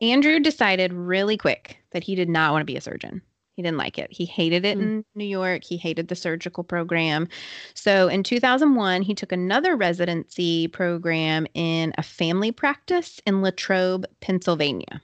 Andrew 0.00 0.40
decided 0.40 0.92
really 0.92 1.36
quick 1.36 1.78
that 1.92 2.02
he 2.02 2.14
did 2.14 2.28
not 2.28 2.52
want 2.52 2.62
to 2.62 2.66
be 2.72 2.76
a 2.76 2.80
surgeon. 2.80 3.22
He 3.54 3.62
didn't 3.62 3.78
like 3.78 3.98
it. 3.98 4.12
He 4.12 4.26
hated 4.26 4.64
it 4.66 4.76
Mm. 4.76 4.82
in 4.82 5.04
New 5.14 5.24
York. 5.24 5.64
He 5.64 5.76
hated 5.78 6.08
the 6.08 6.14
surgical 6.16 6.62
program. 6.64 7.28
So 7.74 8.08
in 8.08 8.22
2001, 8.22 9.00
he 9.02 9.14
took 9.14 9.32
another 9.32 9.76
residency 9.76 10.68
program 10.68 11.46
in 11.54 11.92
a 11.96 12.02
family 12.02 12.52
practice 12.52 13.20
in 13.26 13.40
Latrobe, 13.42 14.04
Pennsylvania. 14.20 15.00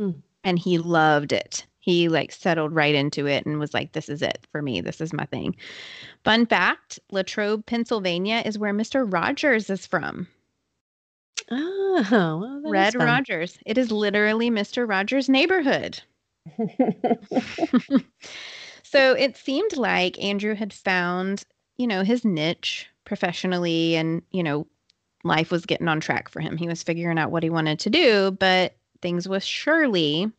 Hmm. 0.00 0.10
And 0.44 0.58
he 0.58 0.78
loved 0.78 1.32
it. 1.32 1.66
He 1.78 2.08
like 2.08 2.32
settled 2.32 2.74
right 2.74 2.94
into 2.94 3.26
it 3.26 3.44
and 3.44 3.58
was 3.58 3.74
like, 3.74 3.92
this 3.92 4.08
is 4.08 4.22
it 4.22 4.46
for 4.50 4.62
me. 4.62 4.80
This 4.80 5.00
is 5.00 5.12
my 5.12 5.26
thing. 5.26 5.54
Fun 6.24 6.46
fact 6.46 6.98
Latrobe, 7.10 7.66
Pennsylvania 7.66 8.42
is 8.46 8.58
where 8.58 8.72
Mr. 8.72 9.10
Rogers 9.10 9.68
is 9.68 9.86
from. 9.86 10.26
Oh, 11.50 12.06
well, 12.10 12.62
Red. 12.70 12.94
Rogers. 12.94 13.58
It 13.66 13.76
is 13.76 13.90
literally 13.90 14.50
Mr. 14.50 14.88
Rogers' 14.88 15.28
neighborhood. 15.28 16.00
so 18.82 19.12
it 19.12 19.36
seemed 19.36 19.76
like 19.76 20.22
Andrew 20.22 20.54
had 20.54 20.72
found, 20.72 21.44
you 21.76 21.86
know, 21.86 22.02
his 22.04 22.24
niche 22.24 22.88
professionally 23.04 23.96
and, 23.96 24.22
you 24.30 24.42
know, 24.42 24.66
life 25.24 25.50
was 25.50 25.66
getting 25.66 25.88
on 25.88 26.00
track 26.00 26.30
for 26.30 26.40
him. 26.40 26.56
He 26.56 26.68
was 26.68 26.82
figuring 26.82 27.18
out 27.18 27.30
what 27.30 27.42
he 27.42 27.50
wanted 27.50 27.80
to 27.80 27.90
do, 27.90 28.30
but 28.30 28.76
things 29.00 29.28
with 29.28 29.44
Shirley, 29.44 30.30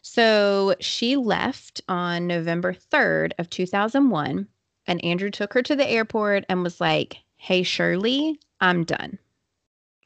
So 0.02 0.74
she 0.80 1.16
left 1.16 1.80
on 1.88 2.26
November 2.26 2.72
3rd 2.72 3.32
of 3.38 3.50
2001 3.50 4.48
and 4.86 5.04
Andrew 5.04 5.30
took 5.30 5.52
her 5.52 5.62
to 5.62 5.76
the 5.76 5.86
airport 5.86 6.44
and 6.48 6.62
was 6.62 6.80
like, 6.80 7.18
"Hey 7.36 7.62
Shirley, 7.62 8.40
I'm 8.60 8.84
done. 8.84 9.18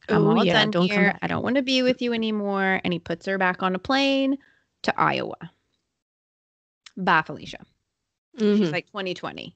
I'm 0.09 0.27
Oh, 0.27 0.31
all 0.39 0.45
yeah, 0.45 0.55
done 0.55 0.71
don't 0.71 0.87
here. 0.89 1.19
I 1.23 1.27
don't 1.27 1.43
want 1.43 1.57
to 1.57 1.63
be 1.63 1.83
with 1.83 2.01
you 2.03 2.13
anymore." 2.13 2.81
And 2.85 2.93
he 2.93 2.99
puts 2.99 3.27
her 3.27 3.39
back 3.39 3.63
on 3.63 3.75
a 3.75 3.79
plane 3.79 4.39
to 4.83 5.01
Iowa. 5.01 5.37
Bye, 6.97 7.23
Felicia. 7.23 7.65
She's 8.39 8.61
Mhm. 8.61 8.73
like 8.73 8.87
2020. 8.87 9.55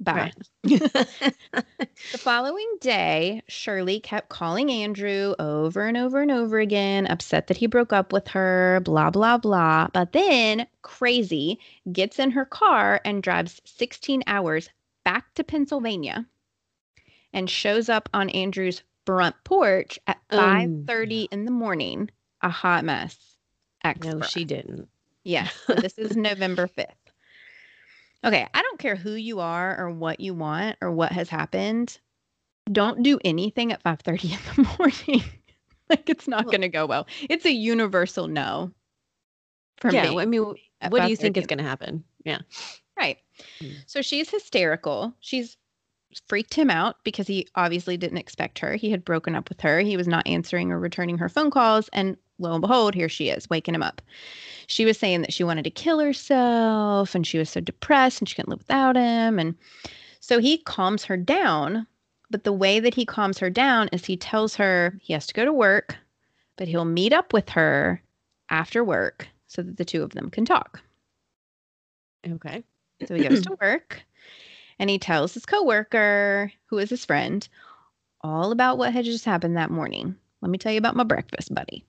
Bye. 0.00 0.32
Right. 0.34 0.34
The 2.12 2.18
following 2.18 2.76
day, 2.80 3.42
Shirley 3.48 3.98
kept 4.00 4.28
calling 4.28 4.70
Andrew 4.70 5.34
over 5.38 5.86
and 5.86 5.96
over 5.96 6.20
and 6.22 6.30
over 6.30 6.58
again, 6.58 7.06
upset 7.06 7.46
that 7.48 7.56
he 7.56 7.66
broke 7.66 7.92
up 7.92 8.12
with 8.12 8.28
her, 8.28 8.80
blah, 8.84 9.10
blah, 9.10 9.38
blah. 9.38 9.88
But 9.92 10.12
then, 10.12 10.66
crazy, 10.82 11.58
gets 11.92 12.18
in 12.18 12.30
her 12.32 12.44
car 12.44 13.00
and 13.04 13.22
drives 13.22 13.60
16 13.64 14.22
hours 14.26 14.70
back 15.04 15.34
to 15.34 15.44
Pennsylvania 15.44 16.26
and 17.32 17.50
shows 17.50 17.88
up 17.88 18.08
on 18.14 18.30
Andrew's 18.30 18.82
front 19.06 19.36
porch 19.44 19.98
at 20.06 20.18
Oh, 20.30 20.36
5:30 20.38 21.28
in 21.32 21.44
the 21.44 21.50
morning, 21.52 22.10
a 22.42 22.48
hot 22.50 22.84
mess. 22.84 23.16
Ex 23.84 24.04
no, 24.06 24.20
she 24.22 24.44
didn't. 24.44 24.88
yeah. 25.24 25.48
So 25.66 25.74
this 25.74 25.96
is 25.96 26.16
November 26.16 26.66
5th. 26.66 26.86
Okay. 28.24 28.46
I 28.52 28.62
don't 28.62 28.78
care 28.78 28.96
who 28.96 29.12
you 29.12 29.40
are 29.40 29.78
or 29.78 29.90
what 29.90 30.18
you 30.20 30.34
want 30.34 30.76
or 30.80 30.90
what 30.90 31.12
has 31.12 31.28
happened. 31.28 31.98
Don't 32.70 33.02
do 33.04 33.18
anything 33.24 33.72
at 33.72 33.82
5:30 33.84 34.32
in 34.32 34.64
the 34.64 34.76
morning. 34.78 35.22
like 35.88 36.08
it's 36.10 36.26
not 36.26 36.44
Well- 36.46 36.50
going 36.52 36.60
to 36.62 36.68
go 36.68 36.86
well. 36.86 37.06
It's 37.30 37.44
a 37.46 37.52
universal 37.52 38.26
no 38.26 38.72
for 39.78 39.92
yeah. 39.92 40.10
me. 40.10 40.18
I 40.18 40.24
mean, 40.26 40.54
at 40.80 40.90
what 40.90 41.02
do 41.02 41.10
you 41.10 41.16
think 41.16 41.36
is 41.36 41.46
going 41.46 41.58
to 41.58 41.64
happen? 41.64 42.02
Yeah. 42.24 42.38
Right. 42.98 43.18
Mm. 43.60 43.74
So 43.86 44.02
she's 44.02 44.30
hysterical. 44.30 45.14
She's 45.20 45.56
freaked 46.28 46.54
him 46.54 46.70
out 46.70 46.96
because 47.04 47.26
he 47.26 47.46
obviously 47.54 47.96
didn't 47.96 48.18
expect 48.18 48.58
her. 48.58 48.74
He 48.74 48.90
had 48.90 49.04
broken 49.04 49.34
up 49.34 49.48
with 49.48 49.60
her. 49.60 49.80
He 49.80 49.96
was 49.96 50.08
not 50.08 50.26
answering 50.26 50.72
or 50.72 50.78
returning 50.78 51.18
her 51.18 51.28
phone 51.28 51.50
calls. 51.50 51.88
And 51.92 52.16
lo 52.38 52.52
and 52.52 52.60
behold, 52.60 52.94
here 52.94 53.08
she 53.08 53.28
is, 53.28 53.50
waking 53.50 53.74
him 53.74 53.82
up. 53.82 54.00
She 54.66 54.84
was 54.84 54.98
saying 54.98 55.22
that 55.22 55.32
she 55.32 55.44
wanted 55.44 55.64
to 55.64 55.70
kill 55.70 56.00
herself 56.00 57.14
and 57.14 57.26
she 57.26 57.38
was 57.38 57.50
so 57.50 57.60
depressed 57.60 58.20
and 58.20 58.28
she 58.28 58.34
couldn't 58.34 58.50
live 58.50 58.60
without 58.60 58.96
him. 58.96 59.38
And 59.38 59.54
so 60.20 60.38
he 60.38 60.58
calms 60.58 61.04
her 61.04 61.16
down. 61.16 61.86
But 62.30 62.44
the 62.44 62.52
way 62.52 62.80
that 62.80 62.94
he 62.94 63.04
calms 63.04 63.38
her 63.38 63.50
down 63.50 63.88
is 63.92 64.04
he 64.04 64.16
tells 64.16 64.56
her 64.56 64.98
he 65.00 65.12
has 65.12 65.28
to 65.28 65.34
go 65.34 65.44
to 65.44 65.52
work, 65.52 65.96
but 66.56 66.66
he'll 66.66 66.84
meet 66.84 67.12
up 67.12 67.32
with 67.32 67.48
her 67.50 68.02
after 68.50 68.82
work 68.82 69.28
so 69.46 69.62
that 69.62 69.76
the 69.76 69.84
two 69.84 70.02
of 70.02 70.10
them 70.10 70.30
can 70.30 70.44
talk. 70.44 70.80
Okay. 72.28 72.64
So 73.06 73.14
he 73.14 73.28
goes 73.28 73.42
to 73.42 73.56
work 73.62 74.02
and 74.78 74.90
he 74.90 74.98
tells 74.98 75.34
his 75.34 75.46
coworker, 75.46 76.52
who 76.66 76.78
is 76.78 76.90
his 76.90 77.04
friend, 77.04 77.48
all 78.22 78.52
about 78.52 78.78
what 78.78 78.92
had 78.92 79.04
just 79.04 79.24
happened 79.24 79.56
that 79.56 79.70
morning. 79.70 80.16
Let 80.42 80.50
me 80.50 80.58
tell 80.58 80.72
you 80.72 80.78
about 80.78 80.96
my 80.96 81.04
breakfast 81.04 81.54
buddy. 81.54 81.84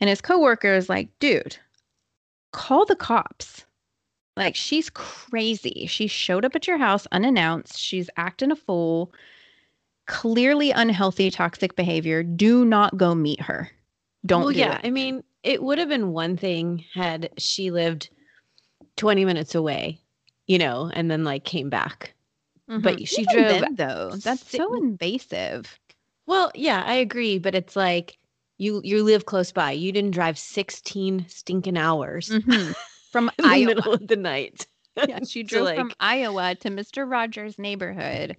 And 0.00 0.08
his 0.08 0.20
coworker 0.20 0.74
is 0.74 0.88
like, 0.88 1.08
dude, 1.18 1.56
call 2.52 2.84
the 2.86 2.96
cops. 2.96 3.64
Like, 4.36 4.54
she's 4.54 4.88
crazy. 4.90 5.86
She 5.88 6.06
showed 6.06 6.44
up 6.44 6.54
at 6.54 6.66
your 6.66 6.78
house 6.78 7.06
unannounced. 7.10 7.78
She's 7.78 8.08
acting 8.16 8.52
a 8.52 8.56
fool. 8.56 9.12
Clearly 10.06 10.70
unhealthy, 10.70 11.30
toxic 11.30 11.74
behavior. 11.76 12.22
Do 12.22 12.64
not 12.64 12.96
go 12.96 13.14
meet 13.14 13.40
her. 13.40 13.70
Don't 14.24 14.44
well, 14.44 14.52
do 14.52 14.58
yeah. 14.60 14.78
it. 14.78 14.86
I 14.86 14.90
mean, 14.90 15.22
it 15.42 15.62
would 15.62 15.78
have 15.78 15.88
been 15.88 16.12
one 16.12 16.36
thing 16.36 16.84
had 16.94 17.30
she 17.36 17.70
lived 17.70 18.10
20 18.96 19.24
minutes 19.24 19.54
away, 19.54 20.00
you 20.46 20.58
know, 20.58 20.90
and 20.94 21.10
then 21.10 21.24
like 21.24 21.44
came 21.44 21.68
back. 21.68 22.14
But 22.68 22.98
Mhm. 22.98 23.08
she 23.08 23.22
Even 23.22 23.34
drove 23.34 23.48
then, 23.48 23.74
though. 23.76 24.10
That's 24.22 24.50
so 24.54 24.74
invasive. 24.82 25.78
Well, 26.26 26.52
yeah, 26.54 26.82
I 26.86 26.94
agree, 26.94 27.38
but 27.38 27.54
it's 27.54 27.74
like 27.76 28.18
you 28.58 28.80
you 28.84 29.02
live 29.02 29.24
close 29.24 29.50
by. 29.52 29.72
You 29.72 29.92
didn't 29.92 30.10
drive 30.12 30.38
16 30.38 31.26
stinking 31.28 31.78
hours 31.78 32.28
Mhm. 32.30 32.74
From 33.10 33.30
in 33.38 33.44
the 33.44 33.48
Iowa. 33.48 33.74
middle 33.74 33.92
of 33.94 34.06
the 34.06 34.16
night. 34.16 34.66
Yeah, 34.96 35.20
she 35.24 35.42
drove 35.42 35.68
from 35.74 35.92
Iowa 36.00 36.54
to 36.56 36.70
Mr. 36.70 37.08
Rogers' 37.08 37.58
neighborhood 37.58 38.36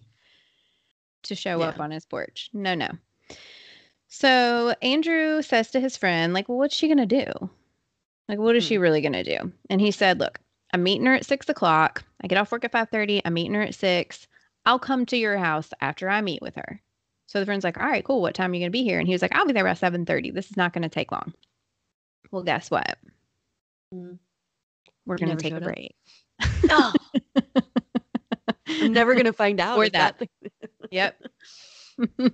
to 1.24 1.36
show 1.36 1.62
up 1.62 1.80
on 1.80 1.92
his 1.92 2.06
porch. 2.06 2.50
No, 2.54 2.76
no. 2.76 2.90
So 4.08 4.74
Andrew 4.82 5.42
says 5.42 5.72
to 5.72 5.80
his 5.80 5.96
friend, 5.98 6.34
like, 6.34 6.50
well, 6.50 6.58
what's 6.58 6.76
she 6.76 6.88
gonna 6.88 7.06
do? 7.06 7.26
Like, 8.28 8.40
what 8.40 8.56
is 8.56 8.64
she 8.64 8.76
Hmm. 8.76 8.82
really 8.82 9.02
gonna 9.02 9.24
do? 9.24 9.52
And 9.70 9.80
he 9.82 9.92
said, 9.92 10.20
look, 10.20 10.40
I'm 10.74 10.84
meeting 10.84 11.06
her 11.08 11.16
at 11.16 11.26
six 11.26 11.50
o'clock. 11.50 12.04
I 12.22 12.28
get 12.28 12.38
off 12.38 12.52
work 12.52 12.64
at 12.66 12.72
five 12.72 12.90
thirty. 12.90 13.22
I'm 13.26 13.34
meeting 13.34 13.54
her 13.56 13.62
at 13.62 13.76
six. 13.76 14.28
I'll 14.66 14.80
come 14.80 15.06
to 15.08 15.18
your 15.18 15.38
house 15.38 15.70
after 15.82 16.10
I 16.10 16.22
meet 16.22 16.42
with 16.42 16.56
her. 16.56 16.82
So 17.28 17.40
the 17.40 17.46
friend's 17.46 17.64
like, 17.64 17.78
all 17.80 17.86
right, 17.88 18.04
cool. 18.04 18.22
What 18.22 18.36
time 18.36 18.52
are 18.52 18.56
you 18.56 18.62
gonna 18.62 18.72
be 18.72 18.84
here? 18.84 19.00
And 19.00 19.08
he 19.08 19.14
was 19.14 19.22
like, 19.22 19.36
I'll 19.36 19.46
be 19.46 19.54
there 19.54 19.66
about 19.66 19.78
seven 19.78 20.06
thirty. 20.06 20.32
This 20.32 20.50
is 20.52 20.58
not 20.58 20.74
gonna 20.74 20.90
take 20.90 21.12
long. 21.12 21.34
Well, 22.32 22.44
guess 22.44 22.70
what? 22.70 22.98
Mm. 23.94 24.20
We're 25.06 25.18
gonna 25.18 25.36
take 25.36 25.54
a 25.54 25.62
break. 25.62 25.96
Oh, 26.70 26.94
I'm 28.68 28.94
never 28.94 29.14
going 29.14 29.26
to 29.26 29.34
find 29.34 29.60
out. 29.60 29.78
Or 29.78 29.86
if 29.86 29.94
that. 29.94 30.20
the- 30.20 30.30
Yep. 30.92 31.22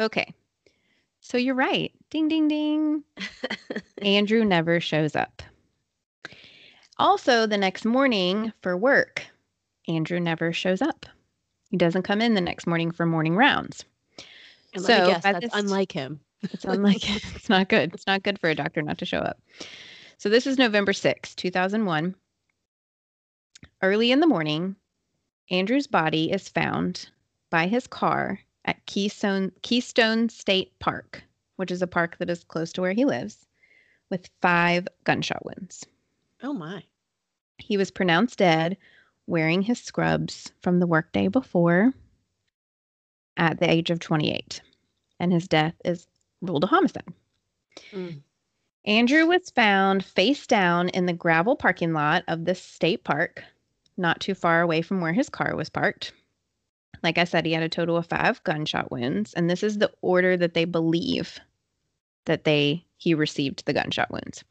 Okay. 0.00 0.34
So 1.20 1.38
you're 1.38 1.54
right. 1.54 1.92
Ding, 2.10 2.28
ding, 2.28 2.48
ding. 2.48 3.04
Andrew 4.02 4.44
never 4.44 4.80
shows 4.80 5.16
up. 5.16 5.42
Also, 6.98 7.46
the 7.46 7.56
next 7.58 7.84
morning 7.84 8.52
for 8.62 8.76
work, 8.76 9.24
Andrew 9.88 10.20
never 10.20 10.52
shows 10.52 10.80
up. 10.82 11.06
He 11.70 11.76
doesn't 11.76 12.02
come 12.02 12.20
in 12.20 12.34
the 12.34 12.40
next 12.40 12.66
morning 12.66 12.90
for 12.90 13.04
morning 13.06 13.36
rounds. 13.36 13.84
And 14.74 14.82
So, 14.82 15.06
guess, 15.06 15.22
that's 15.22 15.40
this- 15.40 15.50
unlike 15.54 15.92
him. 15.92 16.20
It's 16.42 16.64
unlike 16.64 17.08
it's 17.34 17.48
not 17.48 17.68
good. 17.68 17.94
It's 17.94 18.06
not 18.06 18.22
good 18.22 18.38
for 18.38 18.50
a 18.50 18.54
doctor 18.54 18.82
not 18.82 18.98
to 18.98 19.06
show 19.06 19.18
up. 19.18 19.40
So 20.18 20.28
this 20.28 20.46
is 20.46 20.58
November 20.58 20.92
6, 20.92 21.34
2001. 21.34 22.14
Early 23.82 24.12
in 24.12 24.20
the 24.20 24.26
morning, 24.26 24.76
Andrew's 25.50 25.86
body 25.86 26.30
is 26.30 26.48
found 26.48 27.08
by 27.50 27.66
his 27.66 27.86
car 27.86 28.40
at 28.64 28.84
Keystone 28.86 29.52
Keystone 29.62 30.28
State 30.28 30.78
Park, 30.78 31.24
which 31.56 31.70
is 31.70 31.82
a 31.82 31.86
park 31.86 32.16
that 32.18 32.30
is 32.30 32.44
close 32.44 32.72
to 32.72 32.80
where 32.80 32.92
he 32.92 33.04
lives, 33.04 33.46
with 34.10 34.30
five 34.40 34.86
gunshot 35.04 35.44
wounds. 35.44 35.86
Oh 36.42 36.52
my. 36.52 36.82
He 37.58 37.76
was 37.76 37.90
pronounced 37.90 38.38
dead 38.38 38.76
wearing 39.26 39.62
his 39.62 39.80
scrubs 39.80 40.52
from 40.60 40.80
the 40.80 40.86
workday 40.86 41.28
before 41.28 41.92
at 43.36 43.58
the 43.58 43.70
age 43.70 43.90
of 43.90 44.00
28. 44.00 44.60
And 45.20 45.32
his 45.32 45.48
death 45.48 45.74
is 45.84 46.06
ruled 46.42 46.64
a 46.64 46.68
homicide. 46.68 47.12
Mm. 47.92 48.20
Andrew 48.84 49.26
was 49.26 49.50
found 49.50 50.04
face 50.04 50.46
down 50.46 50.90
in 50.90 51.06
the 51.06 51.12
gravel 51.12 51.56
parking 51.56 51.92
lot 51.92 52.24
of 52.28 52.44
the 52.44 52.54
state 52.54 53.02
park, 53.02 53.42
not 53.96 54.20
too 54.20 54.34
far 54.34 54.60
away 54.60 54.82
from 54.82 55.00
where 55.00 55.14
his 55.14 55.30
car 55.30 55.56
was 55.56 55.70
parked. 55.70 56.12
Like 57.04 57.18
I 57.18 57.24
said, 57.24 57.44
he 57.44 57.52
had 57.52 57.62
a 57.62 57.68
total 57.68 57.98
of 57.98 58.06
five 58.06 58.42
gunshot 58.44 58.90
wounds, 58.90 59.34
and 59.34 59.48
this 59.48 59.62
is 59.62 59.76
the 59.78 59.92
order 60.00 60.38
that 60.38 60.54
they 60.54 60.64
believe 60.64 61.38
that 62.24 62.44
they 62.44 62.84
he 62.96 63.12
received 63.14 63.66
the 63.66 63.74
gunshot 63.74 64.10
wounds. 64.10 64.42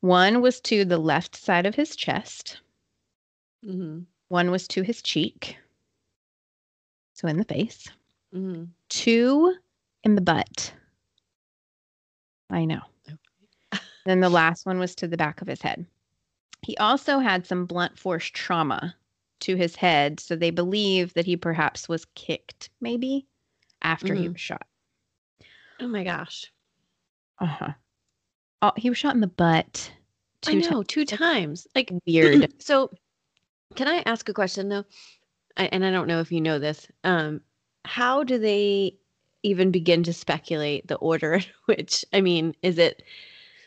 One 0.00 0.42
was 0.42 0.60
to 0.62 0.84
the 0.84 0.98
left 0.98 1.34
side 1.34 1.64
of 1.66 1.74
his 1.74 1.96
chest, 1.96 2.60
Mm-hmm. 3.66 4.00
one 4.28 4.50
was 4.50 4.68
to 4.68 4.82
his 4.82 5.02
cheek, 5.02 5.56
so 7.14 7.26
in 7.28 7.38
the 7.38 7.44
face, 7.44 7.88
Mm-hmm. 8.34 8.64
two 8.90 9.56
in 10.04 10.14
the 10.14 10.20
butt. 10.20 10.72
I 12.50 12.64
know. 12.66 12.80
Then 14.06 14.20
the 14.20 14.28
last 14.30 14.66
one 14.66 14.78
was 14.78 14.94
to 14.96 15.08
the 15.08 15.16
back 15.16 15.40
of 15.40 15.48
his 15.48 15.62
head. 15.62 15.86
He 16.62 16.76
also 16.76 17.18
had 17.18 17.46
some 17.46 17.64
blunt 17.66 17.98
force 17.98 18.26
trauma 18.26 18.94
to 19.40 19.56
his 19.56 19.76
head, 19.76 20.20
so 20.20 20.36
they 20.36 20.50
believe 20.50 21.14
that 21.14 21.26
he 21.26 21.36
perhaps 21.36 21.88
was 21.88 22.04
kicked, 22.14 22.70
maybe 22.80 23.26
after 23.82 24.14
he 24.14 24.28
Mhm. 24.28 24.32
was 24.32 24.40
shot. 24.40 24.66
Oh 25.80 25.88
my 25.88 26.04
gosh. 26.04 26.52
Uh 27.38 27.46
huh. 27.46 27.72
Oh, 28.62 28.72
he 28.76 28.90
was 28.90 28.98
shot 28.98 29.14
in 29.14 29.20
the 29.20 29.26
butt. 29.26 29.92
I 30.46 30.52
two 30.52 30.60
ti- 30.60 30.70
know, 30.70 30.82
two 30.82 31.04
times. 31.04 31.66
Like 31.74 31.90
Weird. 32.06 32.52
so 32.62 32.90
can 33.76 33.88
I 33.88 34.02
ask 34.06 34.28
a 34.28 34.34
question 34.34 34.68
though? 34.68 34.84
I, 35.56 35.66
and 35.72 35.84
I 35.84 35.90
don't 35.90 36.08
know 36.08 36.20
if 36.20 36.32
you 36.32 36.40
know 36.40 36.58
this. 36.58 36.86
Um, 37.04 37.40
how 37.84 38.22
do 38.24 38.38
they 38.38 38.96
even 39.42 39.70
begin 39.70 40.02
to 40.04 40.12
speculate 40.12 40.86
the 40.88 40.96
order 40.96 41.34
in 41.34 41.44
which 41.66 42.04
I 42.12 42.20
mean, 42.20 42.54
is 42.62 42.78
it 42.78 43.02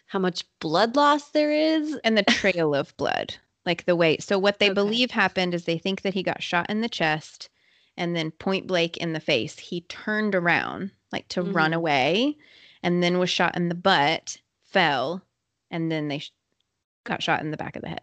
how 0.06 0.20
much 0.20 0.44
blood 0.60 0.96
loss 0.96 1.32
there 1.32 1.52
is? 1.52 1.96
and 2.04 2.18
the 2.18 2.24
trail 2.30 2.76
of 2.76 2.96
blood, 2.98 3.36
like 3.66 3.86
the 3.86 3.96
way. 3.96 4.18
So 4.20 4.38
what 4.38 4.60
they 4.60 4.68
Okay. 4.68 4.74
believe 4.74 5.12
happened 5.12 5.54
is 5.54 5.66
they 5.66 5.78
think 5.78 6.02
that 6.02 6.14
he 6.14 6.24
got 6.24 6.44
shot 6.44 6.70
in 6.70 6.82
the 6.82 6.90
chest 6.90 7.50
and 7.98 8.16
then 8.16 8.32
point 8.32 8.68
blank 8.68 8.98
in 8.98 9.14
the 9.14 9.20
face. 9.20 9.58
He 9.60 9.82
turned 9.82 10.36
around 10.36 10.92
like 11.12 11.28
to 11.30 11.42
run 11.44 11.72
Mhm. 11.72 11.76
away 11.78 12.38
and 12.82 13.02
then 13.04 13.20
was 13.20 13.30
shot 13.30 13.56
in 13.56 13.70
the 13.70 13.76
butt, 13.76 14.38
fell, 14.64 15.24
and 15.72 15.92
then 15.92 16.08
they 16.08 16.20
sh- 16.20 16.34
got 17.04 17.22
shot 17.24 17.42
in 17.42 17.52
the 17.52 17.58
back 17.58 17.76
of 17.76 17.82
the 17.84 17.90
head. 17.90 18.02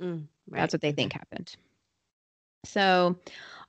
Mm, 0.00 0.26
That's 0.48 0.72
what 0.74 0.80
they 0.80 0.92
think 0.92 1.12
happened. 1.12 1.54
So 2.64 3.18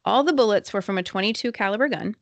all 0.05 0.23
the 0.23 0.33
bullets 0.33 0.73
were 0.73 0.81
from 0.81 0.97
a 0.97 1.03
22 1.03 1.51
caliber 1.51 1.87
gun. 1.87 2.15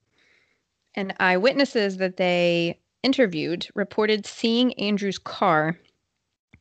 And 0.95 1.15
eyewitnesses 1.19 1.97
that 1.97 2.17
they 2.17 2.79
interviewed 3.03 3.67
reported 3.75 4.25
seeing 4.25 4.73
Andrew's 4.73 5.19
car 5.19 5.79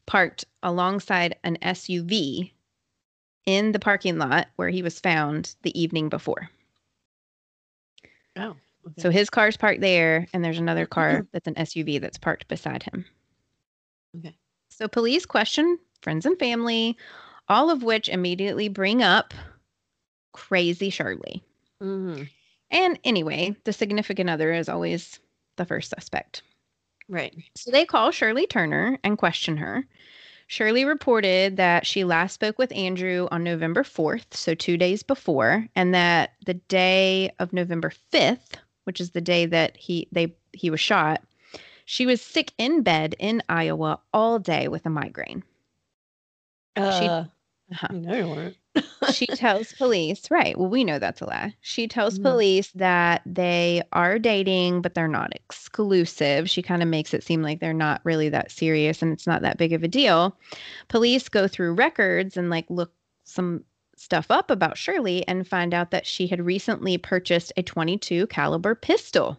parked 0.09 0.47
alongside 0.62 1.37
an 1.44 1.59
SUV 1.62 2.51
in 3.47 3.73
the 3.73 3.79
parking 3.79 4.18
lot 4.18 4.49
where 4.57 4.71
he 4.71 4.83
was 4.83 4.99
found 4.99 5.55
the 5.62 5.81
evening 5.81 6.09
before. 6.09 6.51
Oh. 8.37 8.57
Okay. 8.87 9.03
So 9.03 9.11
his 9.11 9.29
car's 9.29 9.57
parked 9.57 9.83
there, 9.83 10.27
and 10.33 10.42
there's 10.44 10.59
another 10.59 10.87
car 10.97 11.27
that's 11.33 11.47
an 11.47 11.55
SUV 11.55 12.01
that's 12.01 12.18
parked 12.18 12.49
beside 12.49 12.83
him. 12.83 13.05
Okay. 14.16 14.35
So 14.71 14.88
police 14.88 15.27
question 15.27 15.79
friends 16.03 16.25
and 16.25 16.38
family, 16.38 16.97
all 17.49 17.71
of 17.71 17.83
which 17.83 18.09
immediately 18.09 18.68
bring 18.68 19.03
up 19.03 19.35
crazy 20.33 20.90
Shirley. 20.90 21.42
hmm 21.81 22.23
And 22.71 22.99
anyway, 23.05 23.57
the 23.64 23.73
significant 23.73 24.31
other 24.31 24.53
is 24.53 24.68
always 24.68 25.21
the 25.57 25.66
first 25.66 25.90
suspect. 25.90 26.42
Right. 27.09 27.35
So 27.57 27.71
they 27.71 27.85
call 27.85 28.11
Shirley 28.11 28.47
Turner 28.47 28.99
and 29.03 29.16
question 29.16 29.57
her. 29.57 29.87
Shirley 30.47 30.85
reported 30.85 31.57
that 31.57 31.87
she 31.87 32.05
last 32.05 32.33
spoke 32.35 32.59
with 32.59 32.73
Andrew 32.73 33.29
on 33.31 33.44
November 33.44 33.83
4th, 33.83 34.33
so 34.33 34.55
two 34.55 34.77
days 34.79 35.03
before, 35.03 35.66
and 35.77 35.94
that 35.94 36.35
the 36.47 36.55
day 36.55 37.31
of 37.38 37.53
November 37.53 37.92
5th, 38.12 38.55
which 38.85 39.01
is 39.01 39.11
the 39.11 39.21
day 39.21 39.44
that 39.47 39.77
he 39.77 40.09
they 40.11 40.35
he 40.53 40.71
was 40.71 40.81
shot, 40.81 41.23
she 41.85 42.07
was 42.07 42.23
sick 42.23 42.53
in 42.59 42.83
bed 42.83 43.14
in 43.18 43.42
Iowa 43.49 44.01
all 44.14 44.38
day 44.38 44.68
with 44.68 44.87
a 44.87 44.90
migraine. 44.90 45.42
Uh, 46.77 47.25
Uh-huh. 47.71 47.88
no, 47.90 48.14
you 48.16 48.29
weren't. 48.29 48.57
She 49.12 49.27
tells 49.27 49.73
police, 49.73 50.31
right? 50.31 50.59
Well, 50.59 50.69
we 50.69 50.85
know 50.85 50.99
that's 50.99 51.21
a 51.21 51.27
lie. 51.27 51.55
She 51.61 51.88
tells 51.88 52.19
Mhm. 52.19 52.23
police 52.23 52.71
that 52.73 53.23
they 53.27 53.83
are 53.93 54.19
dating, 54.19 54.83
but 54.83 54.95
they're 54.95 55.09
not 55.09 55.35
exclusive. 55.35 56.49
She 56.49 56.62
kind 56.62 56.83
of 56.83 56.88
makes 56.88 57.14
it 57.14 57.23
seem 57.23 57.43
like 57.43 57.61
they're 57.61 57.73
not 57.73 58.01
really 58.05 58.29
that 58.31 58.51
serious 58.51 59.03
and 59.03 59.12
it's 59.12 59.27
not 59.27 59.43
that 59.43 59.59
big 59.59 59.73
of 59.73 59.83
a 59.83 59.88
deal. 59.88 60.37
Police 60.88 61.29
go 61.29 61.49
through 61.49 61.75
records 61.75 62.37
and 62.37 62.51
like 62.51 62.67
look 62.69 62.93
some 63.25 63.64
stuff 63.97 64.31
up 64.31 64.51
about 64.51 64.79
Shirley 64.79 65.27
and 65.27 65.47
find 65.47 65.75
out 65.75 65.91
that 65.91 66.07
she 66.07 66.27
had 66.29 66.41
recently 66.45 66.99
purchased 66.99 67.53
a 67.57 67.62
22 67.62 68.27
caliber 68.29 68.75
pistol. 68.75 69.38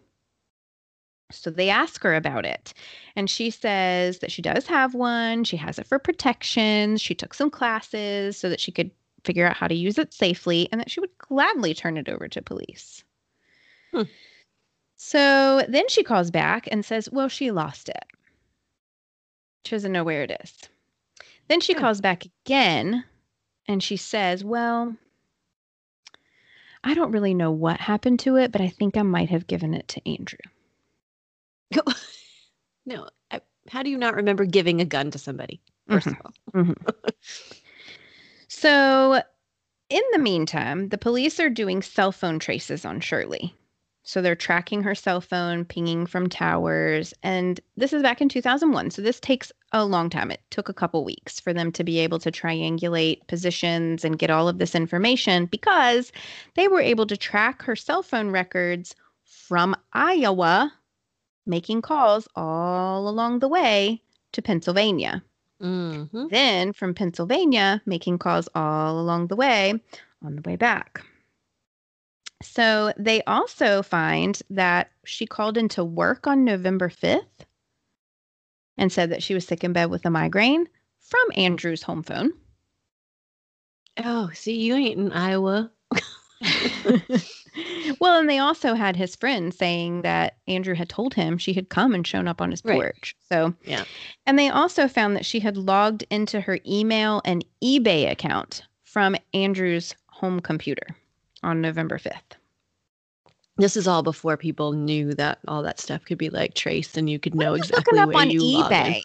So 1.32 1.48
they 1.50 1.70
ask 1.70 2.02
her 2.02 2.14
about 2.14 2.44
it. 2.44 2.74
And 3.14 3.30
she 3.30 3.50
says 3.50 4.18
that 4.18 4.32
she 4.32 4.42
does 4.42 4.66
have 4.66 4.94
one. 4.94 5.44
She 5.44 5.56
has 5.56 5.78
it 5.78 5.86
for 5.86 5.98
protection. 5.98 6.96
She 6.96 7.14
took 7.14 7.34
some 7.34 7.50
classes 7.50 8.36
so 8.36 8.48
that 8.48 8.60
she 8.60 8.72
could 8.72 8.90
figure 9.24 9.46
out 9.46 9.56
how 9.56 9.68
to 9.68 9.74
use 9.74 9.98
it 9.98 10.12
safely 10.12 10.68
and 10.70 10.80
that 10.80 10.90
she 10.90 11.00
would 11.00 11.16
gladly 11.18 11.74
turn 11.74 11.96
it 11.96 12.08
over 12.08 12.28
to 12.28 12.42
police. 12.42 13.04
Hmm. 13.92 14.02
So 14.96 15.62
then 15.68 15.88
she 15.88 16.02
calls 16.02 16.30
back 16.30 16.68
and 16.70 16.84
says, 16.84 17.08
Well, 17.10 17.28
she 17.28 17.50
lost 17.50 17.88
it. 17.88 18.04
She 19.64 19.74
doesn't 19.74 19.92
know 19.92 20.04
where 20.04 20.22
it 20.22 20.36
is. 20.42 20.54
Then 21.48 21.60
she 21.60 21.74
Hmm. 21.74 21.80
calls 21.80 22.00
back 22.00 22.24
again 22.44 23.04
and 23.66 23.82
she 23.82 23.96
says, 23.96 24.44
Well, 24.44 24.96
I 26.82 26.94
don't 26.94 27.12
really 27.12 27.34
know 27.34 27.50
what 27.50 27.78
happened 27.80 28.20
to 28.20 28.36
it, 28.36 28.52
but 28.52 28.60
I 28.60 28.68
think 28.68 28.96
I 28.96 29.02
might 29.02 29.28
have 29.30 29.46
given 29.46 29.74
it 29.74 29.86
to 29.88 30.08
Andrew. 30.08 30.38
no. 32.86 33.08
I, 33.30 33.40
how 33.68 33.82
do 33.82 33.90
you 33.90 33.98
not 33.98 34.14
remember 34.16 34.44
giving 34.44 34.80
a 34.80 34.84
gun 34.84 35.10
to 35.10 35.18
somebody? 35.18 35.60
1st 35.88 36.08
Mhm. 36.08 36.18
of 36.20 36.74
all. 36.74 36.74
So, 38.60 39.22
in 39.88 40.02
the 40.12 40.18
meantime, 40.18 40.90
the 40.90 40.98
police 40.98 41.40
are 41.40 41.48
doing 41.48 41.80
cell 41.80 42.12
phone 42.12 42.38
traces 42.38 42.84
on 42.84 43.00
Shirley. 43.00 43.54
So, 44.02 44.20
they're 44.20 44.36
tracking 44.36 44.82
her 44.82 44.94
cell 44.94 45.22
phone, 45.22 45.64
pinging 45.64 46.04
from 46.04 46.28
towers. 46.28 47.14
And 47.22 47.58
this 47.78 47.94
is 47.94 48.02
back 48.02 48.20
in 48.20 48.28
2001. 48.28 48.90
So, 48.90 49.00
this 49.00 49.18
takes 49.18 49.50
a 49.72 49.86
long 49.86 50.10
time. 50.10 50.30
It 50.30 50.42
took 50.50 50.68
a 50.68 50.74
couple 50.74 51.06
weeks 51.06 51.40
for 51.40 51.54
them 51.54 51.72
to 51.72 51.82
be 51.82 52.00
able 52.00 52.18
to 52.18 52.30
triangulate 52.30 53.26
positions 53.28 54.04
and 54.04 54.18
get 54.18 54.28
all 54.28 54.46
of 54.46 54.58
this 54.58 54.74
information 54.74 55.46
because 55.46 56.12
they 56.54 56.68
were 56.68 56.82
able 56.82 57.06
to 57.06 57.16
track 57.16 57.62
her 57.62 57.74
cell 57.74 58.02
phone 58.02 58.28
records 58.28 58.94
from 59.24 59.74
Iowa, 59.94 60.70
making 61.46 61.80
calls 61.80 62.28
all 62.36 63.08
along 63.08 63.38
the 63.38 63.48
way 63.48 64.02
to 64.32 64.42
Pennsylvania. 64.42 65.24
Mm-hmm. 65.60 66.28
Then 66.28 66.72
from 66.72 66.94
Pennsylvania, 66.94 67.82
making 67.86 68.18
calls 68.18 68.48
all 68.54 68.98
along 68.98 69.26
the 69.26 69.36
way 69.36 69.80
on 70.24 70.36
the 70.36 70.42
way 70.42 70.56
back. 70.56 71.04
So 72.42 72.92
they 72.96 73.22
also 73.24 73.82
find 73.82 74.40
that 74.48 74.90
she 75.04 75.26
called 75.26 75.58
into 75.58 75.84
work 75.84 76.26
on 76.26 76.44
November 76.44 76.88
5th 76.88 77.24
and 78.78 78.90
said 78.90 79.10
that 79.10 79.22
she 79.22 79.34
was 79.34 79.46
sick 79.46 79.62
in 79.62 79.74
bed 79.74 79.90
with 79.90 80.06
a 80.06 80.10
migraine 80.10 80.66
from 81.00 81.26
Andrew's 81.36 81.82
home 81.82 82.02
phone. 82.02 82.32
Oh, 84.02 84.30
see, 84.32 84.58
you 84.58 84.74
ain't 84.74 84.98
in 84.98 85.12
Iowa. 85.12 85.70
well, 88.00 88.18
and 88.18 88.28
they 88.28 88.38
also 88.38 88.74
had 88.74 88.96
his 88.96 89.16
friend 89.16 89.52
saying 89.52 90.02
that 90.02 90.36
Andrew 90.48 90.74
had 90.74 90.88
told 90.88 91.14
him 91.14 91.36
she 91.38 91.52
had 91.52 91.68
come 91.68 91.94
and 91.94 92.06
shown 92.06 92.26
up 92.28 92.40
on 92.40 92.50
his 92.50 92.62
Right. 92.64 92.80
porch. 92.80 93.14
So, 93.28 93.54
Yeah. 93.64 93.84
And 94.26 94.38
they 94.38 94.48
also 94.48 94.88
found 94.88 95.16
that 95.16 95.26
she 95.26 95.40
had 95.40 95.56
logged 95.56 96.04
into 96.10 96.40
her 96.40 96.58
email 96.66 97.20
and 97.24 97.44
eBay 97.62 98.10
account 98.10 98.62
from 98.84 99.16
Andrew's 99.34 99.94
home 100.08 100.40
computer 100.40 100.86
on 101.42 101.60
November 101.60 101.98
5th. 101.98 102.36
This 103.56 103.76
is 103.76 103.86
all 103.86 104.02
before 104.02 104.36
people 104.36 104.72
knew 104.72 105.14
that 105.14 105.38
all 105.46 105.62
that 105.62 105.78
stuff 105.78 106.04
could 106.04 106.16
be 106.18 106.30
like 106.30 106.54
traced 106.54 106.96
and 106.96 107.10
you 107.10 107.18
could 107.18 107.34
know 107.34 107.52
What 107.52 107.60
are 107.60 107.64
exactly 107.64 107.98
looking 107.98 108.02
up 108.02 108.14
where 108.14 108.22
on 108.22 108.30
you 108.30 108.40
eBay. 108.40 109.02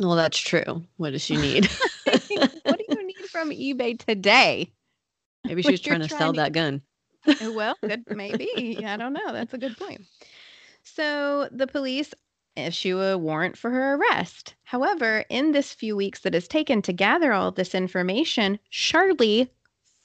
Well, 0.00 0.16
that's 0.16 0.38
true. 0.38 0.82
What 0.96 1.10
does 1.10 1.22
she 1.22 1.36
need? 1.36 1.66
what 2.04 2.28
do 2.28 2.84
you 2.88 3.06
need 3.06 3.24
from 3.30 3.50
eBay 3.52 3.98
today? 3.98 4.72
Maybe 5.44 5.62
she 5.62 5.70
was 5.72 5.80
trying 5.80 6.00
to 6.00 6.08
trying 6.08 6.18
sell 6.18 6.32
to- 6.32 6.40
that 6.40 6.52
gun. 6.52 6.82
well, 7.54 7.76
good, 7.82 8.04
maybe. 8.10 8.84
I 8.84 8.96
don't 8.96 9.12
know. 9.12 9.32
That's 9.32 9.54
a 9.54 9.58
good 9.58 9.76
point. 9.76 10.02
So 10.82 11.48
the 11.52 11.66
police 11.66 12.12
issue 12.56 13.00
a 13.00 13.16
warrant 13.16 13.56
for 13.56 13.70
her 13.70 13.94
arrest. 13.94 14.54
However, 14.64 15.24
in 15.30 15.52
this 15.52 15.72
few 15.72 15.96
weeks 15.96 16.20
that 16.20 16.34
is 16.34 16.48
taken 16.48 16.82
to 16.82 16.92
gather 16.92 17.32
all 17.32 17.50
this 17.50 17.74
information, 17.74 18.58
Shirley 18.70 19.50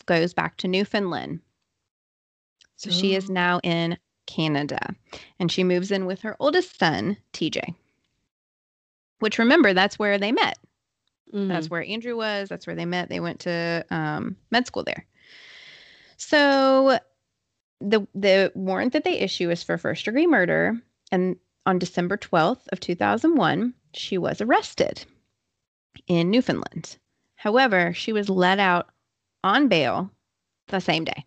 goes 0.06 0.34
back 0.34 0.58
to 0.58 0.68
Newfoundland. 0.68 1.40
So 2.76 2.90
she 2.92 3.16
is 3.16 3.30
Oh. 3.30 3.34
now 3.34 3.60
in 3.64 3.98
Canada 4.28 4.80
and 5.40 5.52
she 5.52 5.64
moves 5.64 5.92
in 5.92 6.06
with 6.06 6.22
her 6.22 6.36
oldest 6.40 6.78
son, 6.80 7.18
TJ. 7.34 7.74
Which 9.20 9.40
remember, 9.40 9.74
that's 9.74 9.98
where 9.98 10.18
they 10.20 10.32
met. 10.32 10.60
Mhm. 11.34 11.48
That's 11.48 11.70
where 11.70 11.84
Andrew 11.84 12.16
was. 12.16 12.48
That's 12.48 12.68
where 12.68 12.76
they 12.76 12.86
met. 12.86 13.10
They 13.10 13.20
went 13.20 13.40
to 13.42 13.84
um, 13.90 14.38
med 14.52 14.68
school 14.68 14.84
there. 14.84 15.06
So 16.18 17.00
the 17.80 18.08
the 18.16 18.52
warrant 18.56 18.94
that 18.94 19.04
they 19.04 19.20
issue 19.20 19.50
is 19.50 19.64
for 19.64 19.78
first 19.78 20.06
degree 20.06 20.28
murder, 20.28 20.80
and 21.12 21.38
on 21.66 21.80
December 21.80 22.18
twelfth 22.18 22.68
of 22.72 22.80
two 22.80 22.96
thousand 22.96 23.36
one, 23.36 23.74
she 23.94 24.18
was 24.18 24.42
arrested 24.42 25.06
in 26.08 26.30
Newfoundland. 26.32 26.98
However, 27.36 27.94
she 27.94 28.14
was 28.14 28.30
let 28.30 28.60
out 28.60 28.90
on 29.44 29.68
bail 29.68 30.10
the 30.68 30.80
same 30.80 31.06
day. 31.06 31.26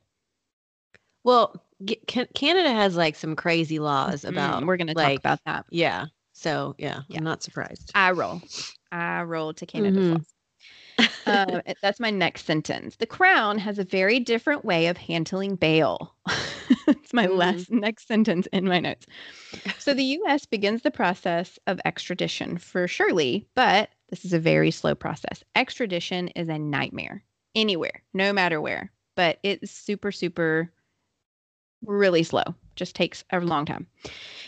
Well, 1.23 1.63
Can- 2.07 2.29
Canada 2.35 2.71
has 2.73 2.97
like 2.97 3.15
some 3.17 3.37
crazy 3.37 3.79
laws 3.79 4.25
about. 4.25 4.63
Mm, 4.63 4.67
we're 4.67 4.77
going 4.77 4.89
to 4.89 4.95
like, 4.95 5.23
talk 5.23 5.39
about 5.39 5.41
that. 5.47 5.67
Yeah. 5.71 6.07
So 6.33 6.75
yeah, 6.79 7.03
Yeah. 7.09 7.19
I'm 7.19 7.25
not 7.25 7.43
surprised. 7.43 7.91
I 7.95 8.11
roll. 8.13 8.43
I 8.91 9.23
roll 9.23 9.53
to 9.55 9.67
Canada's 9.67 10.07
Mhm. 10.07 10.15
laws. 10.15 10.35
Um, 11.27 11.61
that's 11.83 12.01
my 12.01 12.11
next 12.11 12.45
sentence. 12.47 12.97
The 12.97 13.07
Crown 13.07 13.59
has 13.59 13.79
a 13.79 13.85
very 13.85 14.21
different 14.21 14.65
way 14.65 14.87
of 14.87 14.97
handling 14.97 15.57
bail. 15.57 16.15
it's 16.89 17.13
my 17.13 17.27
Mhm. 17.27 17.37
last 17.37 17.71
next 17.71 18.07
sentence 18.09 18.47
in 18.53 18.65
my 18.67 18.81
notes. 18.81 19.07
So 19.79 19.95
the 19.95 20.05
U.S. 20.05 20.47
begins 20.47 20.83
the 20.83 20.91
process 20.91 21.59
of 21.67 21.81
extradition 21.85 22.59
for 22.59 22.87
Shirley, 22.87 23.47
but 23.55 23.91
this 24.09 24.25
is 24.25 24.33
a 24.33 24.39
very 24.39 24.71
slow 24.71 24.95
process. 24.95 25.43
Extradition 25.57 26.29
is 26.29 26.49
a 26.49 26.59
nightmare 26.59 27.25
anywhere, 27.55 28.03
no 28.15 28.33
matter 28.33 28.61
where, 28.61 28.93
but 29.17 29.39
it's 29.43 29.71
super, 29.71 30.13
super, 30.13 30.71
really 31.83 32.23
slow. 32.23 32.45
Just 32.77 32.95
takes 32.95 33.25
a 33.31 33.41
long 33.41 33.67
time. 33.67 33.87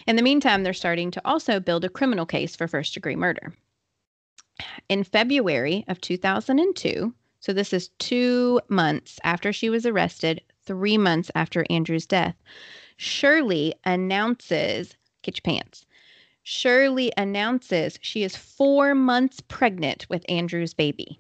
In 0.06 0.16
the 0.16 0.22
meantime, 0.22 0.62
they're 0.62 0.72
starting 0.72 1.11
to 1.12 1.22
also 1.24 1.61
build 1.61 1.85
a 1.85 1.88
criminal 1.88 2.26
case 2.26 2.56
for 2.56 2.66
first 2.68 2.94
degree 2.94 3.16
murder 3.16 3.52
in 4.88 5.05
February 5.05 5.85
of 5.88 6.01
2002. 6.01 7.14
So 7.40 7.53
this 7.53 7.72
is 7.72 7.88
two 7.98 8.61
months 8.68 9.18
after 9.25 9.53
she 9.53 9.68
was 9.70 9.85
arrested, 9.87 10.40
three 10.64 10.96
months 10.98 11.31
after 11.35 11.64
Andrew's 11.70 12.07
death. 12.07 12.37
Shirley 12.96 13.75
announces, 13.85 14.96
get 15.22 15.37
your 15.37 15.55
pants. 15.55 15.85
Shirley 16.44 17.12
announces 17.16 17.98
she 18.03 18.22
is 18.22 18.37
four 18.37 18.94
months 18.94 19.40
pregnant 19.40 20.07
with 20.09 20.25
Andrew's 20.29 20.75
baby. 20.75 21.18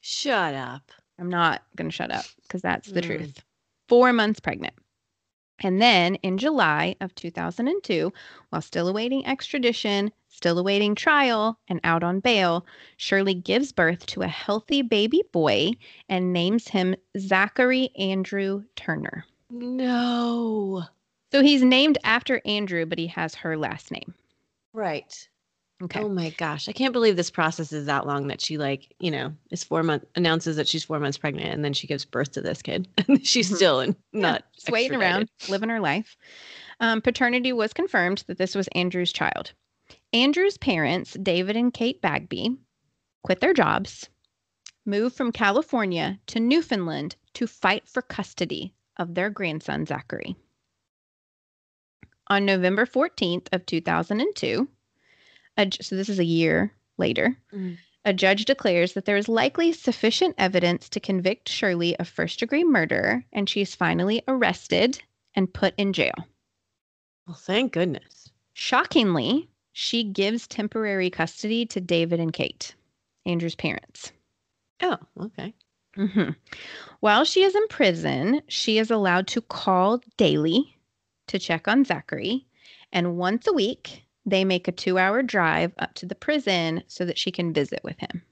Shut 0.00 0.54
up. 0.54 0.92
I'm 1.18 1.28
not 1.28 1.62
going 1.76 1.88
to 1.88 1.94
shut 1.94 2.10
up 2.10 2.24
because 2.42 2.62
that's 2.62 2.90
the 2.90 3.00
Mm. 3.00 3.06
truth. 3.06 3.44
Four 3.88 4.12
months 4.12 4.40
pregnant. 4.40 4.74
And 5.60 5.80
then 5.80 6.16
in 6.16 6.36
July 6.38 6.96
of 7.00 7.14
2002, 7.14 8.12
while 8.50 8.62
still 8.62 8.88
awaiting 8.88 9.24
extradition, 9.26 10.12
still 10.28 10.58
awaiting 10.58 10.94
trial, 10.94 11.58
and 11.68 11.80
out 11.82 12.02
on 12.02 12.20
bail, 12.20 12.66
Shirley 12.98 13.34
gives 13.34 13.72
birth 13.72 14.04
to 14.06 14.22
a 14.22 14.28
healthy 14.28 14.82
baby 14.82 15.22
boy 15.32 15.72
and 16.08 16.32
names 16.32 16.68
him 16.68 16.94
Zachary 17.18 17.90
Andrew 17.96 18.64
Turner. 18.76 19.24
No. 19.50 20.84
So 21.32 21.42
he's 21.42 21.62
named 21.62 21.98
after 22.04 22.42
Andrew, 22.44 22.84
but 22.84 22.98
he 22.98 23.06
has 23.08 23.34
her 23.36 23.56
last 23.56 23.90
name. 23.90 24.14
Right. 24.72 25.28
Okay. 25.82 26.00
Oh 26.00 26.08
my 26.08 26.30
gosh. 26.30 26.68
I 26.68 26.72
can't 26.72 26.94
believe 26.94 27.16
this 27.16 27.30
process 27.30 27.70
is 27.70 27.84
that 27.86 28.06
long 28.06 28.28
that 28.28 28.40
she 28.40 28.56
like, 28.56 28.94
you 28.98 29.10
know, 29.10 29.34
is 29.50 29.62
four 29.62 29.82
months 29.82 30.06
announces 30.16 30.56
that 30.56 30.66
she's 30.66 30.84
four 30.84 30.98
months 30.98 31.18
pregnant 31.18 31.52
and 31.52 31.62
then 31.62 31.74
she 31.74 31.86
gives 31.86 32.04
birth 32.06 32.32
to 32.32 32.40
this 32.40 32.62
kid. 32.62 32.88
And 33.08 33.26
she's 33.26 33.50
Mhm. 33.50 33.56
still 33.56 33.80
in, 33.80 33.96
Yeah, 34.12 34.20
not 34.20 34.44
waiting 34.70 34.96
around, 34.96 35.28
living 35.48 35.68
her 35.68 35.80
life. 35.80 36.16
Um, 36.80 37.02
paternity 37.02 37.52
was 37.52 37.74
confirmed 37.74 38.24
that 38.26 38.38
this 38.38 38.54
was 38.54 38.68
Andrew's 38.68 39.12
child. 39.12 39.52
Andrew's 40.14 40.56
parents, 40.56 41.12
David 41.22 41.56
and 41.56 41.74
Kate 41.74 42.00
Bagby, 42.00 42.56
quit 43.22 43.40
their 43.40 43.52
jobs, 43.52 44.08
moved 44.86 45.14
from 45.14 45.30
California 45.30 46.18
to 46.28 46.40
Newfoundland 46.40 47.16
to 47.34 47.46
fight 47.46 47.86
for 47.86 48.00
custody 48.00 48.72
of 48.96 49.14
their 49.14 49.28
grandson 49.28 49.84
Zachary. 49.84 50.36
On 52.28 52.44
November 52.46 52.86
14th 52.86 53.48
of 53.52 53.66
2002, 53.66 54.68
a 55.56 55.70
so 55.80 55.96
this 55.96 56.08
is 56.08 56.18
a 56.18 56.24
year 56.24 56.72
later, 56.98 57.36
Mhm. 57.52 57.78
a 58.04 58.12
judge 58.12 58.44
declares 58.44 58.92
that 58.94 59.04
there 59.04 59.16
is 59.16 59.28
likely 59.28 59.72
sufficient 59.72 60.34
evidence 60.38 60.88
to 60.90 61.00
convict 61.00 61.48
Shirley 61.48 61.96
of 61.98 62.08
first 62.08 62.38
degree 62.38 62.64
murder, 62.64 63.24
and 63.32 63.48
she 63.48 63.60
is 63.60 63.74
finally 63.74 64.22
arrested 64.28 65.02
and 65.34 65.52
put 65.52 65.74
in 65.76 65.92
jail. 65.92 66.14
Well, 67.26 67.36
thank 67.36 67.72
goodness. 67.72 68.30
Shockingly, 68.54 69.48
she 69.72 70.04
gives 70.04 70.46
temporary 70.46 71.10
custody 71.10 71.66
to 71.66 71.80
David 71.80 72.20
and 72.20 72.32
Kate, 72.32 72.74
Andrew's 73.26 73.54
parents. 73.56 74.12
Oh, 74.80 74.98
okay. 75.20 75.54
hmm 75.94 76.30
While 77.00 77.24
she 77.24 77.42
is 77.42 77.54
in 77.54 77.66
prison, 77.68 78.42
she 78.48 78.78
is 78.78 78.90
allowed 78.90 79.26
to 79.28 79.40
call 79.40 80.00
daily 80.16 80.78
to 81.26 81.38
check 81.38 81.66
on 81.68 81.84
Zachary. 81.84 82.46
And 82.92 83.16
once 83.16 83.46
a 83.46 83.52
week, 83.52 84.05
they 84.26 84.44
make 84.44 84.68
a 84.68 84.72
two 84.72 84.98
hour 84.98 85.22
drive 85.22 85.72
up 85.78 85.94
to 85.94 86.06
the 86.06 86.14
prison 86.14 86.82
so 86.88 87.04
that 87.04 87.18
she 87.18 87.30
can 87.30 87.52
visit 87.54 87.80
with 87.84 87.98
him. 87.98 88.22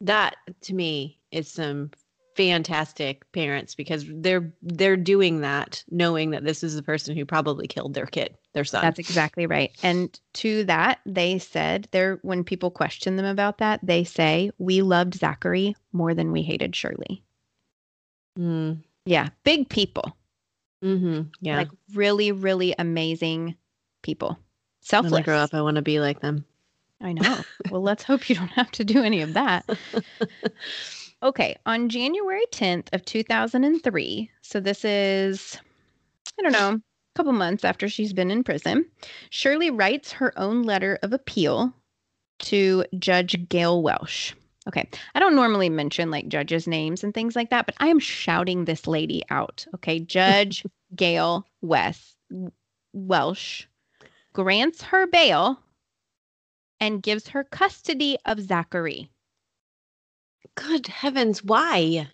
That 0.00 0.36
to 0.62 0.74
me 0.74 1.18
is 1.30 1.48
some 1.50 1.90
fantastic 2.36 3.30
parents 3.32 3.74
because 3.74 4.04
they're 4.08 4.50
they're 4.62 4.96
doing 4.96 5.40
that 5.40 5.84
knowing 5.90 6.30
that 6.30 6.44
this 6.44 6.62
is 6.62 6.74
the 6.74 6.82
person 6.82 7.14
who 7.16 7.26
probably 7.26 7.66
killed 7.66 7.92
their 7.92 8.06
kid, 8.06 8.34
their 8.54 8.64
son. 8.64 8.82
That's 8.82 8.98
exactly 9.00 9.46
right. 9.46 9.72
And 9.82 10.18
to 10.34 10.64
that, 10.64 11.00
they 11.04 11.38
said 11.38 11.88
there 11.90 12.18
when 12.22 12.44
people 12.44 12.70
question 12.70 13.16
them 13.16 13.26
about 13.26 13.58
that, 13.58 13.80
they 13.82 14.04
say, 14.04 14.50
We 14.58 14.80
loved 14.80 15.14
Zachary 15.14 15.76
more 15.92 16.14
than 16.14 16.32
we 16.32 16.42
hated 16.42 16.74
Shirley. 16.74 17.22
Mm, 18.38 18.82
Yeah, 19.04 19.28
big 19.44 19.68
people. 19.68 20.16
mm-hmm. 20.82 21.22
Yeah. 21.40 21.56
Like 21.58 21.68
really, 21.94 22.32
really 22.32 22.74
amazing 22.78 23.56
people. 24.02 24.38
When 24.90 25.14
I 25.14 25.22
grow 25.22 25.36
up, 25.36 25.54
I 25.54 25.62
want 25.62 25.76
to 25.76 25.82
be 25.82 26.00
like 26.00 26.20
them. 26.20 26.44
I 27.00 27.12
know. 27.12 27.38
well, 27.70 27.82
let's 27.82 28.02
hope 28.02 28.28
you 28.28 28.34
don't 28.34 28.48
have 28.48 28.70
to 28.72 28.84
do 28.84 29.02
any 29.02 29.22
of 29.22 29.34
that. 29.34 29.68
Okay, 31.22 31.58
on 31.66 31.90
January 31.90 32.46
10th 32.50 32.88
of 32.94 33.04
2003, 33.04 34.30
so 34.40 34.58
this 34.58 34.86
is 34.86 35.58
I 36.38 36.42
don't 36.42 36.52
know, 36.52 36.70
a 36.76 36.82
couple 37.14 37.32
months 37.32 37.62
after 37.62 37.90
she's 37.90 38.14
been 38.14 38.30
in 38.30 38.42
prison, 38.42 38.86
Shirley 39.28 39.70
writes 39.70 40.12
her 40.12 40.32
own 40.38 40.62
letter 40.62 40.98
of 41.02 41.12
appeal 41.12 41.74
to 42.40 42.84
Judge 42.98 43.48
Gail 43.50 43.82
Welsh. 43.82 44.32
Okay, 44.66 44.88
I 45.14 45.18
don't 45.18 45.36
normally 45.36 45.68
mention 45.68 46.10
like 46.10 46.28
judges' 46.28 46.66
names 46.66 47.04
and 47.04 47.12
things 47.12 47.36
like 47.36 47.50
that, 47.50 47.66
but 47.66 47.74
I 47.80 47.88
am 47.88 47.98
shouting 47.98 48.64
this 48.64 48.86
lady 48.86 49.22
out. 49.28 49.66
Okay, 49.74 50.00
Judge 50.00 50.64
Gail 50.96 51.44
West 51.60 52.16
Welsh 52.94 53.66
grants 54.32 54.82
her 54.82 55.06
bail 55.06 55.60
and 56.80 57.02
gives 57.02 57.28
her 57.28 57.44
custody 57.44 58.16
of 58.24 58.40
Zachary. 58.40 59.10
Good 60.54 60.86
heavens, 60.86 61.44
why? 61.44 62.08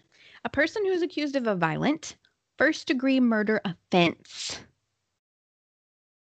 A 0.45 0.49
person 0.49 0.85
who 0.85 0.93
is 0.93 1.03
accused 1.03 1.37
of 1.37 1.47
a 1.47 1.55
violent 1.55 2.17
first 2.59 2.87
degree 2.87 3.21
murder 3.21 3.61
offense. 3.65 4.61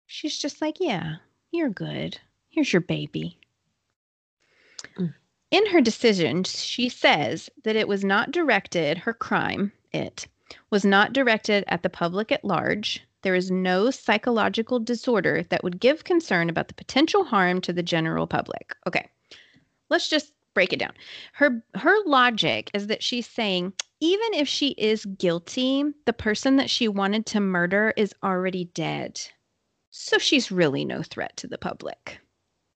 She's 0.07 0.38
just 0.38 0.61
like, 0.61 0.76
yeah, 0.80 1.16
you're 1.50 1.70
good. 1.70 2.18
Here's 2.48 2.72
your 2.72 2.83
baby. 2.83 3.38
Mm. 4.98 5.14
In 5.50 5.66
her 5.66 5.80
decision, 5.80 6.44
she 6.44 6.88
says 6.88 7.50
that 7.64 7.76
it 7.76 7.88
was 7.88 8.04
not 8.04 8.30
directed, 8.30 8.98
her 8.98 9.14
crime, 9.14 9.72
it 9.92 10.26
was 10.70 10.85
not 10.85 11.12
directed 11.12 11.64
at 11.68 11.83
the 11.83 11.90
public 11.90 12.33
at 12.33 12.44
large. 12.44 13.04
There 13.25 13.35
is 13.35 13.51
no 13.51 13.91
psychological 13.91 14.79
disorder 14.79 15.43
that 15.49 15.65
would 15.65 15.81
give 15.81 16.05
concern 16.05 16.49
about 16.49 16.69
the 16.69 16.75
potential 16.75 17.25
harm 17.25 17.61
to 17.63 17.73
the 17.73 17.83
general 17.83 18.29
public. 18.29 18.77
Okay, 18.87 19.09
let's 19.91 20.09
just 20.09 20.33
break 20.55 20.73
it 20.73 20.79
down. 20.79 20.93
Her 21.33 21.65
her 21.75 21.97
logic 22.07 22.71
is 22.73 22.87
that 22.87 23.03
she's 23.03 23.27
saying 23.27 23.73
even 24.01 24.35
if 24.35 24.47
she 24.47 24.69
is 24.73 25.07
guilty, 25.07 25.85
the 26.05 26.13
person 26.13 26.57
that 26.57 26.71
she 26.71 26.87
wanted 26.87 27.27
to 27.27 27.41
murder 27.41 27.93
is 27.97 28.15
already 28.23 28.67
dead. 28.67 29.21
So 29.91 30.19
she's 30.19 30.53
really 30.53 30.85
no 30.85 31.03
threat 31.03 31.37
to 31.39 31.47
the 31.47 31.59
public. 31.59 32.21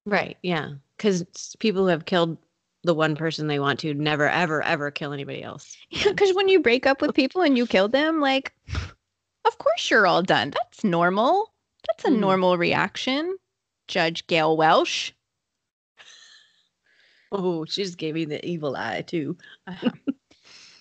Right. 0.06 0.38
Yeah. 0.42 0.70
Because 0.96 1.54
people 1.58 1.82
who 1.82 1.88
have 1.88 2.06
killed 2.06 2.38
the 2.84 2.94
one 2.94 3.16
person 3.16 3.46
they 3.46 3.58
want 3.58 3.80
to 3.80 3.92
never, 3.92 4.28
ever, 4.28 4.62
ever 4.62 4.90
kill 4.90 5.12
anybody 5.12 5.42
else. 5.42 5.76
Yeah, 5.90 6.10
because 6.10 6.34
when 6.34 6.48
you 6.48 6.60
break 6.60 6.86
up 6.86 7.02
with 7.02 7.14
people 7.14 7.42
and 7.42 7.58
you 7.58 7.66
kill 7.66 7.88
them, 7.88 8.20
like, 8.20 8.52
of 9.48 9.58
course 9.58 9.90
you're 9.90 10.06
all 10.06 10.22
done. 10.22 10.50
That's 10.50 10.84
normal. 10.84 11.52
That's 11.88 12.04
a 12.04 12.10
Mhm. 12.10 12.16
normal 12.16 12.56
reaction. 12.58 13.38
Judge 13.88 14.26
Gail 14.28 14.56
Welsh. 14.56 15.12
Oh, 17.32 17.64
she 17.64 17.82
just 17.84 17.98
gave 17.98 18.14
me 18.14 18.24
the 18.24 18.44
evil 18.46 18.76
eye, 18.76 19.02
too. 19.02 19.36
Uh-huh. 19.66 19.92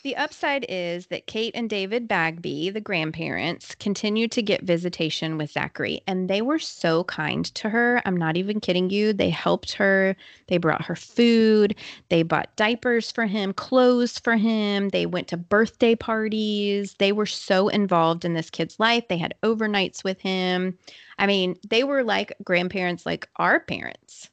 the 0.07 0.15
upside 0.15 0.65
is 0.69 1.07
that 1.07 1.27
Kate 1.27 1.51
and 1.53 1.69
David 1.69 2.07
Bagby, 2.07 2.69
the 2.69 2.79
grandparents, 2.79 3.75
continue 3.75 4.29
to 4.29 4.41
get 4.41 4.63
visitation 4.63 5.37
with 5.37 5.51
Zachary, 5.51 5.99
and 6.07 6.29
they 6.29 6.41
were 6.41 6.59
so 6.59 7.03
kind 7.03 7.43
to 7.55 7.67
her. 7.67 8.01
I'm 8.05 8.15
not 8.15 8.37
even 8.37 8.61
kidding 8.61 8.89
you. 8.89 9.11
They 9.11 9.29
helped 9.29 9.73
her. 9.73 10.15
They 10.47 10.59
brought 10.59 10.85
her 10.85 10.95
food. 10.95 11.75
They 12.07 12.23
bought 12.23 12.55
diapers 12.55 13.11
for 13.11 13.25
him, 13.25 13.51
clothes 13.51 14.17
for 14.17 14.37
him. 14.37 14.87
They 14.89 15.05
went 15.05 15.27
to 15.27 15.35
birthday 15.35 15.93
parties. 15.93 16.95
They 16.99 17.11
were 17.11 17.25
so 17.25 17.67
involved 17.67 18.23
in 18.23 18.33
this 18.33 18.49
kid's 18.49 18.79
life. 18.79 19.09
They 19.09 19.17
had 19.17 19.35
overnights 19.43 20.05
with 20.05 20.21
him. 20.21 20.77
I 21.19 21.27
mean, 21.27 21.57
they 21.69 21.83
were 21.83 22.05
like 22.05 22.31
grandparents, 22.45 23.05
like 23.05 23.27
our 23.35 23.59
parents. 23.59 24.29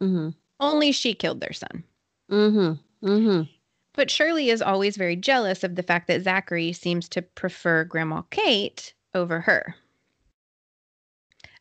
Mm-hmm. 0.00 0.28
Only 0.60 0.92
she 0.92 1.14
killed 1.14 1.40
their 1.40 1.52
son. 1.52 1.82
Mm-hmm. 2.30 3.08
Mm-hmm. 3.08 3.55
But 3.96 4.10
Shirley 4.10 4.50
is 4.50 4.62
always 4.62 4.96
very 4.96 5.16
jealous 5.16 5.64
of 5.64 5.74
the 5.74 5.82
fact 5.82 6.06
that 6.08 6.22
Zachary 6.22 6.72
seems 6.72 7.08
to 7.10 7.22
prefer 7.22 7.84
Grandma 7.84 8.22
Kate 8.30 8.94
over 9.14 9.40
her. 9.40 9.74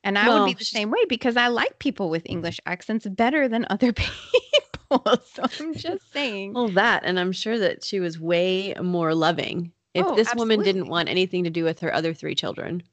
And 0.04 0.19
I 0.19 0.30
would 0.30 0.45
be 0.45 0.54
the 0.54 0.65
same 0.65 0.91
way 0.91 1.04
because 1.10 1.36
I 1.36 1.48
like 1.48 1.80
people 1.80 2.10
with 2.12 2.24
English 2.28 2.60
accents 2.67 3.08
better 3.08 3.48
than 3.48 3.65
other 3.69 3.91
people. 3.93 5.17
so 5.34 5.43
I'm 5.60 5.74
just 5.78 6.12
saying. 6.13 6.54
Well, 6.54 6.67
that, 6.69 7.04
and 7.06 7.19
I'm 7.19 7.32
sure 7.32 7.58
that 7.58 7.84
she 7.84 8.00
was 8.00 8.19
way 8.19 8.76
more 8.80 9.15
loving. 9.15 9.71
If 9.95 10.06
Oh, 10.06 10.15
this 10.15 10.36
woman 10.36 10.62
didn't 10.62 10.89
want 10.89 11.10
anything 11.10 11.45
to 11.45 11.50
do 11.50 11.63
with 11.63 11.80
her 11.80 11.91
other 11.91 12.13
three 12.13 12.36
children, 12.36 12.84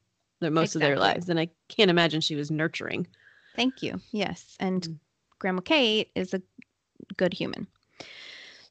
the 0.40 0.50
most 0.50 0.74
of 0.76 0.80
their 0.80 0.96
lives, 0.98 1.26
then 1.26 1.36
I 1.38 1.50
can't 1.68 1.90
imagine 1.90 2.20
she 2.20 2.36
was 2.36 2.50
nurturing. 2.50 3.08
Thank 3.56 3.82
you. 3.82 4.00
Yes. 4.12 4.56
And 4.60 4.82
Mm. 4.82 4.98
Grandma 5.38 5.60
Kate 5.60 6.10
is 6.14 6.32
a 6.32 6.40
good 7.16 7.34
human. 7.34 7.66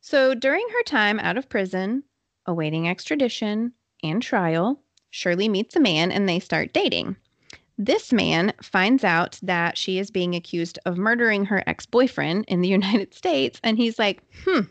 So 0.01 0.33
during 0.33 0.67
her 0.67 0.83
time 0.83 1.19
out 1.19 1.37
of 1.37 1.47
prison, 1.47 2.03
awaiting 2.45 2.87
extradition 2.87 3.73
and 4.03 4.21
trial, 4.21 4.81
Shirley 5.11 5.47
meets 5.47 5.75
a 5.75 5.79
man 5.79 6.11
and 6.11 6.27
they 6.27 6.39
start 6.39 6.73
dating. 6.73 7.15
This 7.77 8.11
man 8.11 8.53
finds 8.61 9.03
out 9.03 9.39
that 9.43 9.77
she 9.77 9.99
is 9.99 10.11
being 10.11 10.35
accused 10.35 10.79
of 10.85 10.97
murdering 10.97 11.45
her 11.45 11.63
ex 11.67 11.85
boyfriend 11.85 12.45
in 12.47 12.61
the 12.61 12.67
United 12.79 13.13
States. 13.13 13.59
And 13.63 13.77
he's 13.77 13.97
like, 13.99 14.23
hmm, 14.43 14.61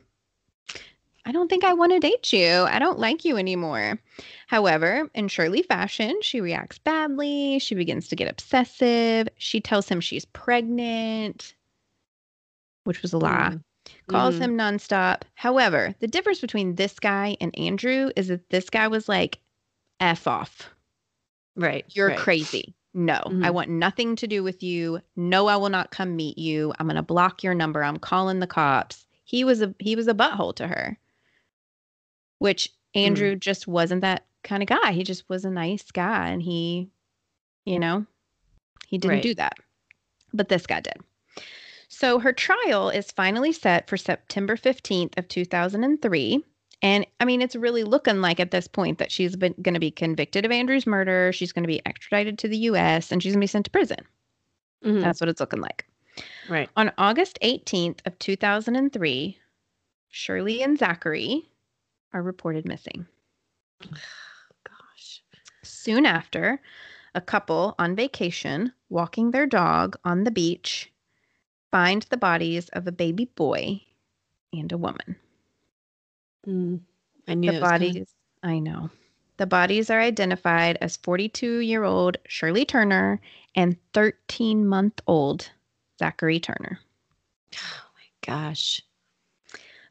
I 1.25 1.33
don't 1.33 1.49
think 1.49 1.65
I 1.65 1.75
want 1.75 1.93
to 1.93 2.01
date 2.01 2.33
you. 2.33 2.49
I 2.49 2.79
don't 2.79 2.99
like 2.99 3.25
you 3.25 3.37
anymore. 3.37 4.01
However, 4.49 5.09
in 5.15 5.29
Shirley 5.29 5.63
fashion, 5.63 6.19
she 6.23 6.41
reacts 6.41 6.79
badly. 6.79 7.59
She 7.59 7.75
begins 7.75 8.09
to 8.09 8.17
get 8.17 8.31
obsessive. 8.31 9.29
She 9.37 9.61
tells 9.61 9.89
him 9.89 10.01
she's 10.01 10.25
pregnant, 10.25 11.55
which 12.85 13.03
was 13.03 13.13
a 13.13 13.19
lie. 13.19 13.51
Mhm. 13.53 13.63
Calls 14.11 14.37
Mhm. 14.37 14.41
him 14.41 14.57
nonstop. 14.59 15.23
However, 15.35 15.95
the 16.01 16.07
difference 16.09 16.41
between 16.41 16.75
this 16.75 16.99
guy 16.99 17.37
and 17.41 17.57
Andrew 17.59 18.11
is 18.17 18.29
that 18.29 18.49
this 18.51 18.69
guy 18.71 18.89
was 18.89 19.09
like, 19.09 19.39
F 20.01 20.27
off. 20.27 20.71
Right. 21.57 21.85
You're 21.95 22.09
right. 22.09 22.19
crazy. 22.19 22.75
No, 22.93 23.21
I 23.25 23.29
Mhm. 23.51 23.55
want 23.55 23.71
nothing 23.71 24.17
to 24.17 24.27
do 24.27 24.43
with 24.43 24.63
you. 24.63 25.01
No, 25.15 25.47
I 25.47 25.57
will 25.57 25.69
not 25.69 25.91
come 25.93 26.17
meet 26.17 26.39
you. 26.39 26.73
I'm 26.79 26.87
going 26.87 26.97
to 26.97 27.03
block 27.03 27.43
your 27.45 27.55
number. 27.55 27.85
I'm 27.85 27.99
calling 27.99 28.41
the 28.41 28.47
cops. 28.49 29.07
He 29.25 29.45
was 29.45 29.63
a 29.63 29.73
he 29.79 29.95
was 29.95 30.09
a 30.09 30.15
butthole 30.15 30.55
to 30.57 30.67
her. 30.67 30.99
Which 32.39 32.71
Andrew 32.95 33.37
just 33.37 33.69
wasn't 33.69 34.01
that 34.01 34.27
kind 34.43 34.63
of 34.63 34.69
guy. 34.69 34.93
He 34.93 35.05
just 35.05 35.29
was 35.29 35.45
a 35.45 35.51
nice 35.51 35.91
guy 35.93 36.29
and 36.31 36.43
he 36.43 36.91
you 37.67 37.79
know, 37.79 38.07
he 38.89 38.99
didn't 38.99 39.17
Right. 39.17 39.23
do 39.23 39.35
that. 39.35 39.59
But 40.33 40.49
this 40.49 40.67
guy 40.67 40.81
did. 40.81 40.97
So 41.93 42.21
her 42.21 42.33
trial 42.33 42.89
is 42.89 43.11
finally 43.11 43.53
set 43.53 43.89
for 43.89 43.97
September 43.97 44.57
15th 44.57 45.19
of 45.19 45.27
2003. 45.27 46.45
And 46.83 47.05
I 47.19 47.25
mean, 47.25 47.43
it's 47.43 47.57
really 47.57 47.83
looking 47.83 48.21
like 48.21 48.39
at 48.41 48.53
this 48.53 48.69
point 48.69 48.99
that 48.99 49.11
she's 49.13 49.35
been 49.37 49.55
going 49.61 49.75
to 49.75 49.81
be 49.81 49.91
convicted 49.91 50.45
of 50.47 50.53
Andrew's 50.53 50.87
murder. 50.87 51.33
She's 51.33 51.53
going 51.53 51.65
to 51.65 51.69
be 51.69 51.85
extradited 51.85 52.39
to 52.39 52.49
the 52.49 52.57
U.S. 52.59 53.11
and 53.13 53.21
she's 53.23 53.33
going 53.33 53.41
to 53.41 53.45
be 53.45 53.49
sent 53.49 53.65
to 53.67 53.71
prison. 53.71 53.99
Mhm. 54.85 55.03
That's 55.03 55.21
what 55.21 55.29
it's 55.29 55.41
looking 55.41 55.61
like. 55.61 55.85
right. 56.49 56.71
On 56.77 56.93
August 56.97 57.39
18th 57.43 57.99
of 58.07 58.19
2003, 58.21 59.37
Shirley 60.11 60.63
and 60.63 60.79
Zachary 60.79 61.51
are 62.13 62.23
reported 62.23 62.67
missing. 62.67 63.07
Gosh. 63.83 65.23
Soon 65.63 66.07
after, 66.07 66.61
a 67.15 67.21
couple 67.21 67.75
on 67.79 67.97
vacation 67.97 68.73
walking 68.89 69.33
their 69.33 69.47
dog 69.47 69.97
on 70.05 70.25
the 70.25 70.31
beach 70.31 70.91
find 71.71 72.03
the 72.11 72.17
bodies 72.17 72.69
of 72.71 72.87
a 72.87 72.93
baby 72.93 73.27
boy 73.27 73.83
and 74.53 74.71
a 74.73 74.79
woman. 74.79 75.17
Mm. 76.47 76.81
I 77.29 77.35
knew 77.35 77.51
the 77.51 77.57
it 77.59 77.61
was 77.61 77.71
coming. 77.71 77.93
bodies, 77.93 78.15
I 78.43 78.59
know. 78.59 78.91
The 79.37 79.47
bodies 79.47 79.89
are 79.91 80.01
identified 80.01 80.77
as 80.81 80.97
42 80.99 81.61
year 81.61 81.85
old 81.85 82.19
Shirley 82.27 82.65
Turner 82.65 83.21
and 83.55 83.77
13 83.95 84.67
month 84.67 85.01
old 85.07 85.51
Zachary 85.99 86.41
Turner. 86.41 86.79
Oh 87.55 87.87
my 87.95 88.27
gosh. 88.27 88.83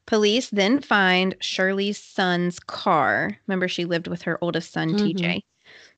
Police 0.05 0.49
then 0.49 0.81
find 0.81 1.35
Shirley's 1.39 1.97
son's 1.97 2.59
car. 2.59 3.37
Remember, 3.47 3.67
she 3.67 3.85
lived 3.85 4.07
with 4.07 4.23
her 4.23 4.37
oldest 4.43 4.71
son, 4.71 4.93
Mhm. 4.95 5.15
TJ. 5.15 5.43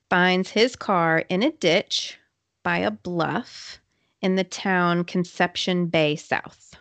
Finds 0.10 0.50
his 0.52 0.76
car 0.76 1.20
in 1.30 1.44
a 1.44 1.52
ditch 1.52 2.17
by 2.63 2.80
a 2.80 2.91
bluff 2.91 3.81
in 4.21 4.36
the 4.36 4.43
town 4.43 5.03
Conception 5.03 5.88
Bay 5.88 6.15
South. 6.15 6.75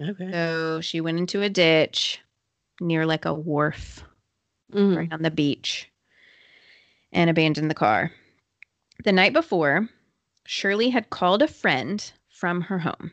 Okay. 0.00 0.30
So 0.32 0.80
she 0.80 1.00
went 1.00 1.18
into 1.18 1.42
a 1.42 1.48
ditch 1.50 2.20
near 2.80 3.06
like 3.06 3.24
a 3.24 3.34
wharf 3.34 4.04
Mhm. 4.72 4.96
right 4.96 5.12
on 5.12 5.22
the 5.22 5.30
beach 5.30 5.90
and 7.12 7.28
abandoned 7.28 7.70
the 7.70 7.74
car. 7.74 8.12
The 9.04 9.12
night 9.12 9.32
before, 9.34 9.88
Shirley 10.46 10.90
had 10.90 11.10
called 11.10 11.42
a 11.42 11.48
friend 11.48 12.10
from 12.28 12.62
her 12.62 12.78
home. 12.78 13.12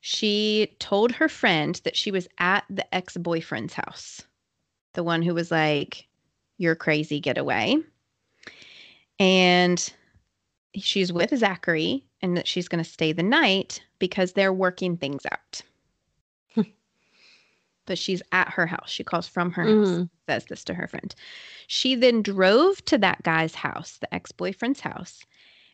She 0.00 0.74
told 0.78 1.12
her 1.12 1.28
friend 1.28 1.80
that 1.84 1.96
she 1.96 2.10
was 2.10 2.26
at 2.38 2.64
the 2.68 2.92
ex 2.94 3.16
boyfriend's 3.16 3.74
house, 3.74 4.22
the 4.94 5.04
one 5.04 5.22
who 5.22 5.34
was 5.34 5.50
like, 5.50 6.08
You're 6.58 6.74
crazy, 6.74 7.20
get 7.20 7.38
away. 7.38 7.78
And 9.18 9.92
she's 10.76 11.12
with 11.12 11.36
Zachary 11.36 12.04
and 12.22 12.36
that 12.36 12.46
she's 12.46 12.68
going 12.68 12.82
to 12.82 12.88
stay 12.90 13.12
the 13.12 13.22
night 13.22 13.82
because 13.98 14.32
they're 14.32 14.52
working 14.52 14.96
things 14.96 15.24
out. 15.30 15.62
but 17.86 17.98
she's 17.98 18.22
at 18.32 18.50
her 18.50 18.66
house. 18.66 18.90
She 18.90 19.04
calls 19.04 19.26
from 19.26 19.52
her 19.52 19.64
house 19.64 19.88
Mhm. 19.88 20.10
says 20.28 20.44
this 20.46 20.64
to 20.64 20.74
her 20.74 20.86
friend. 20.86 21.14
She 21.66 21.94
then 21.94 22.22
drove 22.22 22.84
to 22.86 22.98
that 22.98 23.22
guy's 23.22 23.54
house, 23.54 23.98
the 23.98 24.12
ex 24.14 24.30
boyfriend's 24.32 24.80
house, 24.80 25.24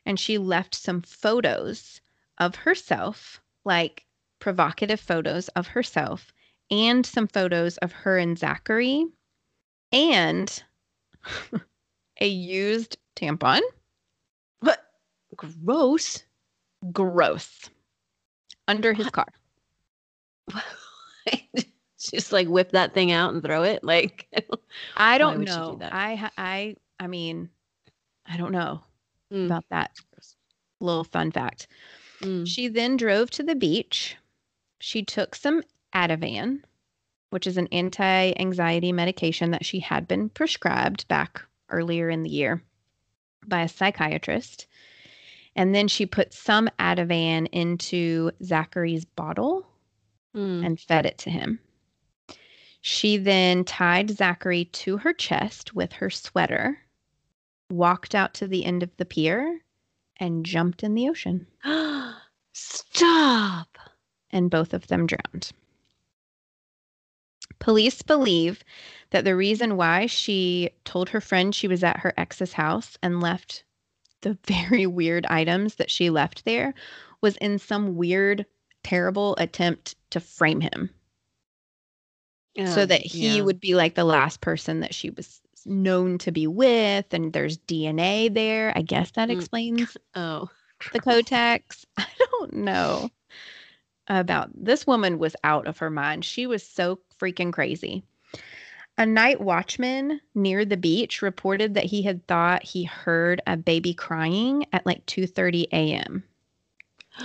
and 0.07 0.19
she 0.19 0.39
left 0.39 0.75
some 0.75 1.03
photos 1.03 2.01
of 2.39 2.55
herself, 2.55 3.41
like 3.65 4.07
provocative 4.39 5.01
photos 5.01 5.49
of 5.49 5.67
herself, 5.69 6.33
and 6.71 7.05
some 7.05 7.27
photos 7.27 7.77
of 7.79 7.93
her 7.93 8.19
and 8.19 8.39
Zachary. 8.39 9.05
And 9.93 10.63
a 12.21 12.27
used 12.27 12.97
tampon. 13.15 13.61
Gross. 15.37 16.25
Gross. 16.93 17.71
Under 18.69 18.93
his 18.93 19.11
car. 19.11 19.27
Just 21.99 22.33
like 22.33 22.49
whip 22.49 22.73
that 22.73 22.95
thing 22.95 23.11
out 23.13 23.33
and 23.35 23.43
throw 23.43 23.63
it. 23.63 23.83
Like, 23.83 24.29
I 24.97 25.19
don't 25.19 25.45
she 25.45 25.45
do 25.45 25.45
know. 25.45 25.79
I 25.91 26.31
I 26.37 26.77
I 27.01 27.07
mean, 27.07 27.51
I 28.27 28.37
don't 28.37 28.53
know 28.53 28.83
Mm, 29.33 29.47
about 29.47 29.65
that 29.71 29.93
little 30.81 31.05
fun 31.05 31.33
fact. 31.33 31.67
mm. 32.23 32.47
She 32.47 32.69
then 32.69 32.97
drove 32.97 33.31
to 33.33 33.43
the 33.43 33.55
beach. 33.57 34.17
She 34.79 35.03
took 35.03 35.35
some 35.35 35.63
Ativan, 35.95 36.63
which 37.31 37.47
is 37.47 37.57
an 37.57 37.69
anti-anxiety 37.73 38.93
medication 38.93 39.51
that 39.53 39.65
she 39.65 39.81
had 39.81 40.07
been 40.07 40.29
prescribed 40.29 41.09
back 41.09 41.43
earlier 41.71 42.09
in 42.11 42.23
the 42.23 42.31
year 42.31 42.63
by 43.47 43.63
a 43.63 43.69
psychiatrist. 43.69 44.67
And 45.57 45.75
then 45.75 45.89
she 45.89 46.07
put 46.07 46.33
some 46.33 46.69
Ativan 46.79 47.49
into 47.51 48.31
Zachary's 48.45 49.05
bottle 49.05 49.67
Mm. 50.35 50.67
and 50.67 50.79
fed 50.79 51.07
it 51.07 51.17
to 51.19 51.31
him. 51.31 51.61
She 52.83 53.17
then 53.17 53.65
tied 53.65 54.11
Zachary 54.11 54.67
to 54.67 54.99
her 54.99 55.15
chest 55.15 55.75
with 55.75 55.95
her 55.95 56.11
sweater, 56.11 56.79
walked 57.71 58.15
out 58.15 58.35
to 58.35 58.47
the 58.47 58.65
end 58.67 58.83
of 58.83 58.95
the 58.99 59.07
pier, 59.07 59.65
and 60.19 60.45
jumped 60.45 60.83
in 60.85 60.95
the 60.95 61.09
ocean. 61.09 61.47
Stop. 62.53 63.79
And 64.31 64.51
both 64.51 64.75
of 64.75 64.89
them 64.89 65.07
drowned. 65.07 65.53
Police 67.59 68.03
believe 68.03 68.63
that 69.11 69.25
the 69.25 69.35
reason 69.35 69.77
why 69.77 70.05
she 70.07 70.71
told 70.85 71.09
her 71.09 71.21
friend 71.21 71.55
she 71.55 71.67
was 71.67 71.83
at 71.83 72.01
her 72.01 72.13
ex's 72.19 72.53
house 72.53 72.99
and 73.03 73.21
left 73.23 73.65
the 74.27 74.39
very 74.69 74.87
weird 74.87 75.25
items 75.27 75.77
that 75.77 75.91
she 75.91 76.11
left 76.11 76.45
there 76.45 76.75
was 77.21 77.37
in 77.37 77.59
some 77.59 77.97
weird, 77.97 78.45
terrible 78.83 79.37
attempt 79.39 79.95
to 80.11 80.21
frame 80.21 80.61
him. 80.61 80.91
so 82.67 82.83
Oh, 82.83 82.87
that 82.87 83.03
he 83.03 83.37
yeah. 83.37 83.43
would 83.43 83.61
be 83.61 83.75
like 83.75 83.95
the 83.95 84.05
last 84.05 84.41
person 84.41 84.81
that 84.81 84.95
she 84.95 85.11
was 85.11 85.41
known 85.65 86.17
to 86.19 86.31
be 86.33 86.47
with 86.47 87.13
and 87.13 87.33
there's 87.33 87.59
DNA 87.59 88.33
there. 88.33 88.73
I 88.77 88.83
guess 88.83 89.11
that 89.13 89.29
Mm. 89.29 89.33
explains 89.33 89.97
Oh. 90.15 90.49
the 90.93 91.01
Kotex. 91.01 91.85
I 91.97 92.07
don't 92.19 92.53
know 92.55 93.11
about 94.09 94.51
this 94.55 94.87
woman 94.87 95.19
was 95.19 95.35
out 95.45 95.67
of 95.67 95.79
her 95.79 95.91
mind. 95.91 96.25
She 96.25 96.47
was 96.47 96.63
so 96.67 97.01
freaking 97.21 97.53
crazy. 97.53 98.05
A 98.99 99.07
night 99.07 99.41
watchman 99.41 100.21
near 100.35 100.65
the 100.67 100.77
beach 100.77 101.23
reported 101.23 101.73
that 101.73 101.85
he 101.85 102.03
had 102.03 102.27
thought 102.27 102.63
he 102.63 102.85
heard 102.85 103.41
a 103.47 103.57
baby 103.57 103.95
crying 103.95 104.67
at 104.71 104.85
like 104.85 105.07
2:30 105.07 105.67
a.m. 105.73 106.25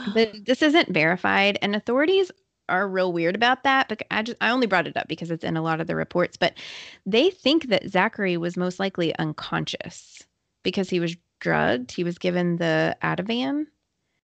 But 0.06 0.46
this 0.46 0.62
isn't 0.62 0.90
verified, 0.90 1.58
and 1.62 1.76
authorities 1.76 2.32
are 2.70 2.88
real 2.88 3.12
weird 3.14 3.36
about 3.36 3.64
that. 3.64 3.90
But 3.90 4.02
I 4.12 4.24
just 4.24 4.38
I 4.42 4.50
only 4.50 4.68
brought 4.68 4.88
it 4.88 4.98
up 4.98 5.08
because 5.08 5.32
it's 5.32 5.44
in 5.44 5.58
a 5.58 5.62
lot 5.62 5.82
of 5.82 5.88
the 5.88 5.96
reports. 5.96 6.38
But 6.38 6.58
they 7.06 7.30
think 7.30 7.68
that 7.70 7.88
Zachary 7.90 8.38
was 8.38 8.58
most 8.58 8.80
likely 8.80 9.16
unconscious 9.18 10.26
because 10.64 10.90
he 10.90 11.00
was 11.00 11.16
drugged. 11.40 11.92
He 11.92 12.04
was 12.04 12.18
given 12.18 12.58
the 12.58 12.98
Ativan, 13.04 13.68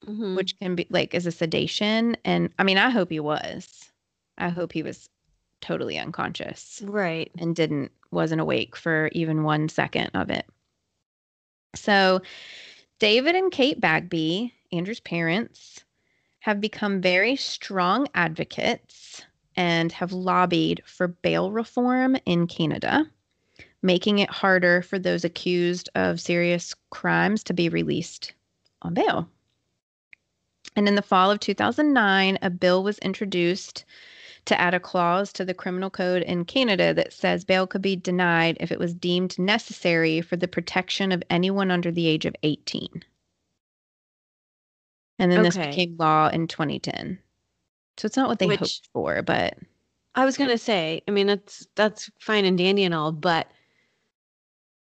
Mhm. 0.06 0.36
which 0.36 0.58
can 0.60 0.76
be 0.76 0.88
like 0.90 1.16
as 1.16 1.26
a 1.28 1.32
sedation. 1.32 2.18
And 2.26 2.54
I 2.60 2.64
mean, 2.64 2.78
I 2.78 2.90
hope 2.92 3.10
he 3.12 3.20
was. 3.20 3.92
I 4.38 4.50
hope 4.50 4.74
he 4.74 4.84
was 4.84 5.10
totally 5.64 5.98
unconscious 5.98 6.82
right. 6.86 7.32
and 7.40 7.56
didn't 7.56 7.92
wasn't 8.12 8.42
awake 8.42 8.76
for 8.76 9.10
even 9.14 9.44
one 9.44 9.70
second 9.70 10.12
of 10.14 10.30
it. 10.30 10.46
So, 11.76 12.22
David 13.00 13.36
and 13.36 13.52
Kate 13.52 13.82
Bagby, 13.82 14.54
Andrew's 14.72 15.00
parents, 15.00 15.84
have 16.40 16.62
become 16.62 17.02
very 17.02 17.36
strong 17.36 18.08
advocates 18.14 19.24
and 19.56 19.92
have 19.94 20.12
lobbied 20.12 20.84
for 20.86 21.08
bail 21.08 21.52
reform 21.52 22.18
in 22.26 22.46
Canada, 22.48 23.10
making 23.82 24.20
it 24.20 24.30
harder 24.30 24.82
for 24.82 25.00
those 25.00 25.24
accused 25.24 25.90
of 25.96 26.20
serious 26.20 26.76
crimes 26.90 27.44
to 27.44 27.54
be 27.54 27.70
released 27.70 28.34
on 28.82 28.94
bail. 28.94 29.30
And 30.76 30.88
in 30.88 30.96
the 30.96 31.02
fall 31.02 31.32
of 31.32 31.40
2009, 31.40 32.40
a 32.42 32.50
bill 32.50 32.84
was 32.84 33.00
introduced 33.00 33.86
to 34.46 34.60
add 34.60 34.74
a 34.74 34.80
clause 34.80 35.32
to 35.34 35.46
the 35.46 35.54
criminal 35.54 35.90
code 35.90 36.22
in 36.24 36.46
Canada 36.46 36.94
that 36.94 37.14
says 37.14 37.46
bail 37.46 37.66
could 37.66 37.82
be 37.82 37.96
denied 37.96 38.58
if 38.60 38.72
it 38.72 38.80
was 38.80 38.94
deemed 38.94 39.38
necessary 39.40 40.22
for 40.22 40.36
the 40.36 40.48
protection 40.48 41.12
of 41.12 41.24
anyone 41.30 41.72
under 41.72 41.92
the 41.92 42.08
age 42.08 42.26
of 42.26 42.36
18. 42.44 43.04
And 45.20 45.32
then 45.32 45.44
this 45.44 45.58
became 45.58 45.96
law 45.98 46.28
in 46.28 46.48
2010. 46.48 47.18
So 47.98 48.06
it's 48.06 48.18
not 48.18 48.28
what 48.28 48.40
they 48.40 48.48
Which- 48.48 48.60
hoped 48.60 48.90
for, 48.92 49.22
but 49.22 49.58
I 50.16 50.26
was 50.26 50.38
gonna 50.38 50.58
say, 50.58 51.02
I 51.08 51.12
mean, 51.12 51.28
that's 51.28 51.68
that's 51.76 52.12
fine 52.20 52.46
and 52.46 52.58
dandy 52.58 52.84
and 52.84 52.94
all, 52.94 53.12
but 53.12 53.50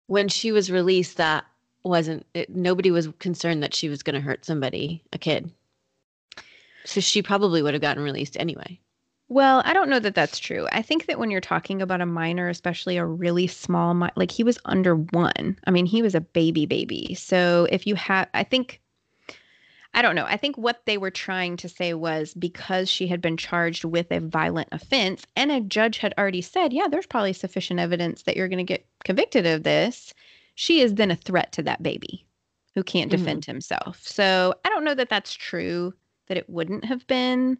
when 0.08 0.28
she 0.28 0.52
was 0.52 0.70
released, 0.70 1.16
that 1.16 1.46
wasn't. 1.84 2.26
It, 2.34 2.50
nobody 2.50 2.90
was 2.90 3.08
concerned 3.18 3.62
that 3.62 3.74
she 3.74 3.88
was 3.88 4.02
gonna 4.02 4.20
hurt 4.20 4.44
somebody, 4.44 5.02
a 5.12 5.18
kid. 5.18 5.50
So 6.84 7.00
she 7.00 7.22
probably 7.22 7.62
would 7.62 7.74
have 7.74 7.80
gotten 7.82 8.02
released 8.02 8.36
anyway. 8.38 8.78
Well, 9.28 9.62
I 9.64 9.72
don't 9.72 9.88
know 9.88 9.98
that 10.00 10.14
that's 10.14 10.38
true. 10.38 10.66
I 10.72 10.82
think 10.82 11.06
that 11.06 11.18
when 11.18 11.30
you're 11.30 11.40
talking 11.40 11.82
about 11.82 12.00
a 12.00 12.06
minor, 12.06 12.48
especially 12.48 12.96
a 12.96 13.04
really 13.04 13.46
small, 13.48 13.92
mi- 13.94 14.08
like 14.16 14.30
he 14.30 14.44
was 14.44 14.58
under 14.64 14.94
one. 14.96 15.58
I 15.66 15.70
mean, 15.72 15.86
he 15.86 16.02
was 16.02 16.14
a 16.14 16.20
baby 16.20 16.64
baby. 16.66 17.14
So 17.14 17.66
if 17.70 17.86
you 17.86 17.94
have, 17.96 18.28
I 18.34 18.44
think, 18.44 18.80
I 19.94 20.02
don't 20.02 20.14
know. 20.14 20.26
I 20.26 20.36
think 20.36 20.56
what 20.58 20.84
they 20.86 20.98
were 20.98 21.10
trying 21.10 21.56
to 21.58 21.68
say 21.68 21.94
was 21.94 22.34
because 22.34 22.88
she 22.90 23.06
had 23.08 23.20
been 23.20 23.36
charged 23.36 23.84
with 23.84 24.12
a 24.12 24.20
violent 24.20 24.68
offense 24.70 25.26
and 25.34 25.50
a 25.50 25.60
judge 25.60 25.98
had 25.98 26.14
already 26.18 26.42
said, 26.42 26.72
yeah, 26.72 26.86
there's 26.88 27.06
probably 27.06 27.32
sufficient 27.32 27.80
evidence 27.80 28.22
that 28.24 28.36
you're 28.36 28.48
going 28.48 28.58
to 28.58 28.64
get 28.64 28.86
convicted 29.04 29.46
of 29.46 29.62
this. 29.64 30.12
She 30.54 30.80
is 30.82 30.94
then 30.94 31.10
a 31.10 31.16
threat 31.16 31.50
to 31.52 31.62
that 31.62 31.82
baby 31.82 32.26
who 32.74 32.82
can't 32.84 33.08
Mhm. 33.08 33.10
defend 33.10 33.44
himself. 33.46 34.00
So 34.06 34.54
I 34.64 34.68
don't 34.68 34.84
know 34.84 34.94
that 34.94 35.08
that's 35.08 35.34
true, 35.34 35.94
that 36.26 36.36
it 36.36 36.48
wouldn't 36.50 36.84
have 36.84 37.06
been 37.06 37.58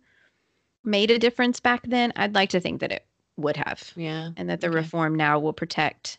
made 0.86 1.10
a 1.10 1.18
difference 1.18 1.60
back 1.60 1.82
then, 1.84 2.12
I'd 2.16 2.34
like 2.34 2.50
to 2.50 2.60
think 2.60 2.80
that 2.80 2.92
it 2.92 3.04
would 3.36 3.56
have, 3.56 3.92
Yeah. 3.96 4.30
and 4.36 4.48
that 4.48 4.60
the 4.60 4.68
Okay. 4.68 4.76
reform 4.76 5.14
now 5.14 5.38
will 5.38 5.52
protect 5.52 6.18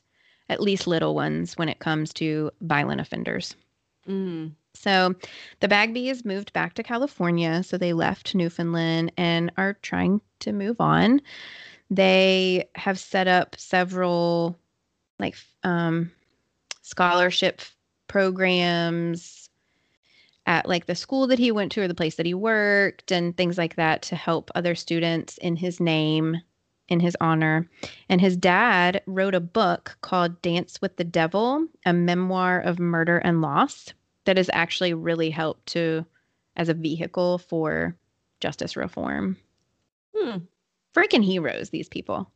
at 0.49 0.61
least 0.61 0.87
little 0.87 1.15
ones 1.15 1.57
when 1.57 1.69
it 1.69 1.79
comes 1.79 2.13
to 2.13 2.51
violent 2.61 3.01
offenders. 3.01 3.55
Mm. 4.07 4.51
So 4.75 5.15
the 5.59 5.67
Bagbies 5.67 6.23
moved 6.23 6.53
back 6.53 6.75
to 6.75 6.83
California. 6.83 7.63
So 7.63 7.77
they 7.77 7.93
left 7.93 8.35
Newfoundland 8.35 9.11
and 9.17 9.51
are 9.57 9.73
trying 9.81 10.21
to 10.39 10.53
move 10.53 10.79
on. 10.79 11.19
They 11.89 12.69
have 12.75 12.99
set 12.99 13.27
up 13.27 13.55
several 13.57 14.55
like 15.19 15.35
um, 15.63 16.11
scholarship 16.83 17.61
programs 18.07 19.46
at 20.47 20.67
like 20.67 20.87
the 20.87 20.95
school 20.95 21.27
that 21.27 21.39
he 21.39 21.51
went 21.51 21.71
to 21.73 21.81
or 21.81 21.87
the 21.87 21.93
place 21.95 22.15
that 22.15 22.25
he 22.25 22.33
worked 22.33 23.11
and 23.11 23.37
things 23.37 23.57
like 23.57 23.75
that 23.75 24.01
to 24.01 24.15
help 24.15 24.49
other 24.55 24.75
students 24.75 25.37
in 25.39 25.55
his 25.57 25.79
name 25.79 26.37
in 26.89 26.99
his 27.01 27.17
honor 27.21 27.69
and 28.09 28.21
his 28.21 28.37
dad 28.37 29.01
wrote 29.07 29.35
a 29.35 29.41
book 29.41 29.97
called 30.01 30.41
dance 30.41 30.81
with 30.81 30.95
the 30.97 31.03
devil 31.03 31.67
a 31.85 31.93
memoir 31.93 32.59
of 32.61 32.79
murder 32.79 33.17
and 33.19 33.41
loss 33.41 33.93
that 34.25 34.37
has 34.37 34.49
actually 34.53 34.93
really 34.93 35.29
helped 35.29 35.65
to 35.67 36.05
as 36.55 36.69
a 36.69 36.73
vehicle 36.73 37.37
for 37.39 37.97
justice 38.39 38.77
reform 38.77 39.37
Hmm. 40.15 40.37
freaking 40.95 41.23
heroes 41.23 41.69
these 41.69 41.89
people 41.89 42.31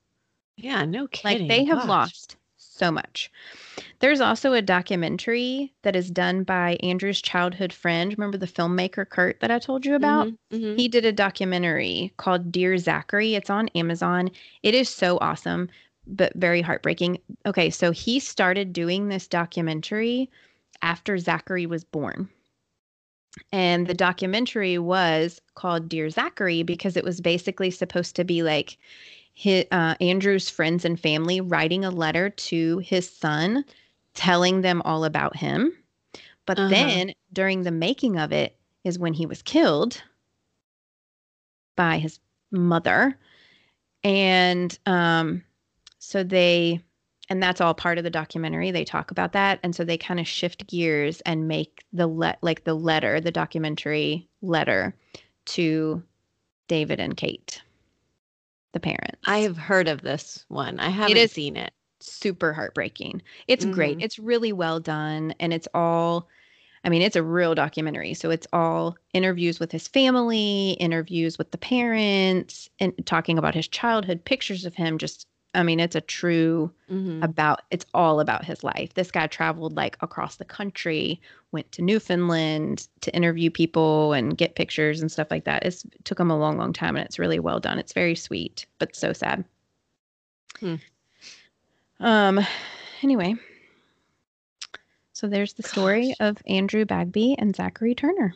Yeah, 0.57 0.85
no 0.85 1.07
kidding. 1.07 1.47
like 1.47 1.49
they 1.49 1.65
have 1.65 1.79
Gosh. 1.79 1.87
lost 1.87 2.37
so 2.81 2.91
much. 2.91 3.31
There's 3.99 4.21
also 4.21 4.53
a 4.53 4.61
documentary 4.61 5.71
that 5.83 5.95
is 5.95 6.09
done 6.09 6.43
by 6.43 6.77
Andrew's 6.81 7.21
childhood 7.21 7.71
friend. 7.71 8.11
Remember 8.17 8.39
the 8.39 8.47
filmmaker 8.47 9.07
Kurt 9.07 9.39
that 9.39 9.51
I 9.51 9.59
told 9.59 9.85
you 9.85 9.93
about? 9.93 10.27
Mhm, 10.27 10.37
mhm. 10.51 10.79
He 10.79 10.87
did 10.87 11.05
a 11.05 11.11
documentary 11.11 12.11
called 12.17 12.51
Dear 12.51 12.77
Zachary. 12.79 13.35
It's 13.35 13.51
on 13.51 13.67
Amazon. 13.75 14.31
It 14.63 14.73
is 14.73 14.89
so 14.89 15.19
awesome, 15.21 15.69
but 16.07 16.33
very 16.35 16.61
heartbreaking. 16.61 17.19
Okay, 17.45 17.69
so 17.69 17.91
he 17.91 18.19
started 18.19 18.73
doing 18.73 19.09
this 19.09 19.27
documentary 19.27 20.31
after 20.81 21.19
Zachary 21.19 21.67
was 21.67 21.83
born. 21.83 22.29
And 23.53 23.85
the 23.87 23.93
documentary 23.93 24.77
was 24.79 25.39
called 25.55 25.87
Dear 25.87 26.09
Zachary 26.09 26.63
because 26.63 26.97
it 26.97 27.03
was 27.03 27.21
basically 27.21 27.69
supposed 27.71 28.15
to 28.15 28.23
be 28.23 28.41
like 28.43 28.77
his, 29.41 29.65
uh, 29.71 29.95
Andrew's 29.99 30.49
friends 30.49 30.85
and 30.85 30.99
family 30.99 31.41
writing 31.41 31.83
a 31.83 31.89
letter 31.89 32.29
to 32.29 32.77
his 32.79 33.09
son, 33.09 33.65
telling 34.13 34.61
them 34.61 34.81
all 34.85 35.03
about 35.03 35.35
him. 35.35 35.73
But 36.45 36.59
Uh-huh. 36.59 36.69
then 36.69 37.13
during 37.33 37.63
the 37.63 37.71
making 37.71 38.17
of 38.19 38.31
it 38.31 38.55
is 38.83 38.99
when 38.99 39.13
he 39.13 39.25
was 39.25 39.41
killed 39.41 40.03
by 41.75 41.97
his 41.97 42.19
mother. 42.51 43.17
And 44.03 44.77
um, 44.85 45.43
so 45.97 46.23
they 46.23 46.81
and 47.29 47.41
that's 47.41 47.61
all 47.61 47.73
part 47.73 47.97
of 47.97 48.03
the 48.03 48.09
documentary. 48.09 48.71
They 48.71 48.83
talk 48.83 49.09
about 49.09 49.31
that, 49.31 49.59
and 49.63 49.73
so 49.73 49.85
they 49.85 49.97
kind 49.97 50.19
of 50.19 50.27
shift 50.27 50.67
gears 50.67 51.21
and 51.21 51.47
make 51.47 51.85
the 51.93 52.05
let 52.05 52.37
like 52.43 52.63
the 52.65 52.73
letter, 52.73 53.21
the 53.21 53.31
documentary 53.31 54.27
letter, 54.41 54.93
to 55.45 56.03
David 56.67 56.99
and 56.99 57.15
Kate, 57.15 57.61
the 58.73 58.79
parents. 58.79 59.19
I 59.25 59.39
have 59.39 59.57
heard 59.57 59.87
of 59.87 60.01
this 60.01 60.45
one. 60.47 60.79
I 60.79 60.89
haven't 60.89 61.17
is- 61.17 61.31
seen 61.31 61.55
it. 61.57 61.71
super 62.03 62.51
heartbreaking. 62.51 63.21
It's 63.47 63.63
great. 63.63 63.99
Mhm. 63.99 64.03
It's 64.03 64.17
really 64.17 64.51
well 64.51 64.79
done 64.79 65.35
and 65.39 65.53
it's 65.53 65.67
all 65.75 66.27
I 66.83 66.89
mean, 66.89 67.03
it's 67.03 67.15
a 67.15 67.21
real 67.21 67.53
documentary. 67.53 68.15
So 68.15 68.31
it's 68.31 68.47
all 68.53 68.97
interviews 69.13 69.59
with 69.59 69.71
his 69.71 69.87
family, 69.87 70.71
interviews 70.79 71.37
with 71.37 71.51
the 71.51 71.59
parents, 71.59 72.71
and 72.79 72.91
talking 73.05 73.37
about 73.37 73.53
his 73.53 73.67
childhood, 73.67 74.25
pictures 74.25 74.65
of 74.65 74.73
him 74.73 74.97
just 74.97 75.27
I 75.53 75.63
mean, 75.63 75.79
it's 75.79 75.95
a 75.95 76.01
true 76.01 76.71
Mhm. 76.89 77.23
about 77.23 77.61
it's 77.71 77.85
all 77.93 78.19
about 78.19 78.45
his 78.45 78.63
life. 78.63 78.93
This 78.93 79.11
guy 79.11 79.27
traveled 79.27 79.75
like 79.75 79.97
across 80.01 80.37
the 80.37 80.45
country, 80.45 81.19
went 81.51 81.71
to 81.73 81.81
Newfoundland 81.81 82.87
to 83.01 83.13
interview 83.15 83.49
people 83.51 84.13
and 84.13 84.37
get 84.37 84.55
pictures 84.55 85.01
and 85.01 85.11
stuff 85.11 85.29
like 85.29 85.43
that. 85.45 85.65
It's, 85.65 85.83
it 85.85 86.05
took 86.05 86.19
him 86.19 86.31
a 86.31 86.37
long, 86.37 86.57
long 86.57 86.71
time 86.73 86.95
and 86.95 87.05
it's 87.05 87.19
really 87.19 87.39
well 87.39 87.59
done. 87.59 87.79
It's 87.79 87.93
very 87.93 88.15
sweet, 88.15 88.65
but 88.79 88.95
so 88.95 89.11
sad. 89.13 89.43
Hmm. 90.59 90.75
Um 91.99 92.39
anyway. 93.01 93.35
So 95.13 95.27
there's 95.27 95.53
the 95.53 95.63
story 95.63 96.15
of 96.19 96.37
Andrew 96.47 96.85
Bagby 96.85 97.35
and 97.37 97.55
Zachary 97.55 97.93
Turner. 97.93 98.33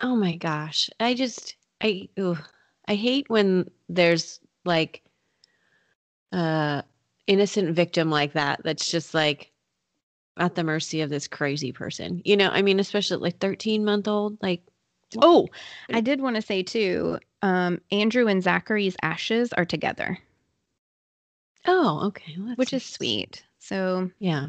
Oh 0.00 0.14
my 0.14 0.36
gosh. 0.36 0.90
I 1.00 1.14
just 1.14 1.56
I 1.80 2.08
ooh, 2.18 2.38
I 2.86 2.94
hate 2.94 3.28
when 3.28 3.70
there's 3.88 4.40
like 4.64 5.02
uh 6.36 6.82
innocent 7.26 7.74
victim 7.74 8.10
like 8.10 8.34
that 8.34 8.60
that's 8.64 8.88
just 8.90 9.14
like 9.14 9.52
at 10.38 10.54
the 10.54 10.64
mercy 10.64 11.00
of 11.02 11.10
this 11.10 11.28
crazy 11.28 11.72
person. 11.72 12.22
You 12.24 12.36
know, 12.36 12.50
I 12.50 12.62
mean 12.62 12.80
especially 12.80 13.18
like 13.18 13.38
13 13.40 13.84
month 13.84 14.08
old 14.08 14.38
like 14.42 14.62
Oh, 15.22 15.48
I 15.92 16.00
did 16.00 16.20
want 16.20 16.36
to 16.36 16.42
say 16.42 16.62
too, 16.64 17.18
um, 17.42 17.80
Andrew 17.92 18.26
and 18.28 18.42
Zachary's 18.42 18.96
ashes 19.02 19.52
are 19.52 19.64
together, 19.64 20.18
oh, 21.66 22.06
okay. 22.08 22.36
well, 22.38 22.54
which 22.56 22.72
is 22.72 22.84
sweet. 22.84 23.44
So 23.58 24.10
Yeah. 24.18 24.48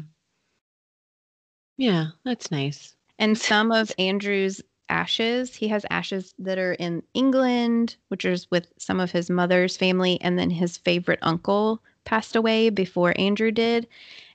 Yeah, 1.78 2.08
that's 2.24 2.50
nice. 2.50 2.96
And 3.18 3.38
some 3.38 3.72
of 3.72 3.92
Andrew's 3.98 4.60
ashes, 4.88 5.54
he 5.54 5.68
has 5.68 5.84
ashes 5.90 6.34
that 6.38 6.58
are 6.58 6.72
in 6.74 7.02
England, 7.14 7.96
which 8.08 8.24
is 8.24 8.50
with 8.50 8.72
some 8.78 9.00
of 9.00 9.10
his 9.10 9.30
mother's 9.30 9.76
family, 9.76 10.20
and 10.20 10.38
then 10.38 10.50
his 10.50 10.76
favorite 10.76 11.18
uncle 11.22 11.82
passed 12.04 12.36
away 12.36 12.70
before 12.70 13.12
Andrew 13.18 13.50
did, 13.50 13.86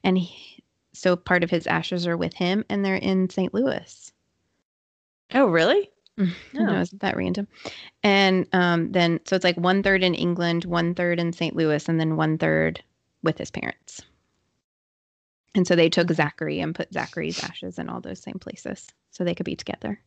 and 0.04 0.18
he, 0.18 0.64
so 0.94 1.16
part 1.16 1.44
of 1.44 1.50
his 1.50 1.66
ashes 1.68 2.06
are 2.06 2.18
with 2.18 2.34
him, 2.36 2.64
and 2.70 2.84
they're 2.86 2.96
in 2.96 3.30
St. 3.30 3.54
Louis. 3.54 4.12
Oh, 5.34 5.46
really? 5.48 5.90
I 6.20 6.24
know, 6.54 6.76
Oh. 6.78 6.82
isn't 6.82 7.02
that 7.02 7.18
random? 7.18 7.48
And 8.04 8.48
um, 8.54 8.92
then 8.92 9.20
so 9.26 9.36
it's 9.36 9.44
like 9.44 9.58
one 9.58 9.82
third 9.82 10.04
in 10.04 10.14
England, 10.14 10.66
one 10.66 10.94
third 10.94 11.20
in 11.20 11.34
St. 11.34 11.56
Louis, 11.56 11.90
and 11.90 12.00
then 12.00 12.16
one 12.16 12.38
third 12.38 12.84
with 13.24 13.40
his 13.40 13.50
parents. 13.50 14.02
And 15.56 15.66
so 15.68 15.76
they 15.76 15.90
took 15.90 16.12
Zachary 16.12 16.60
and 16.60 16.76
put 16.76 16.94
Zachary's 16.94 17.44
ashes 17.44 17.80
in 17.80 17.90
all 17.90 18.02
those 18.02 18.20
same 18.20 18.38
places 18.40 18.88
so 19.12 19.24
they 19.24 19.36
could 19.36 19.46
be 19.46 19.56
together. 19.56 20.00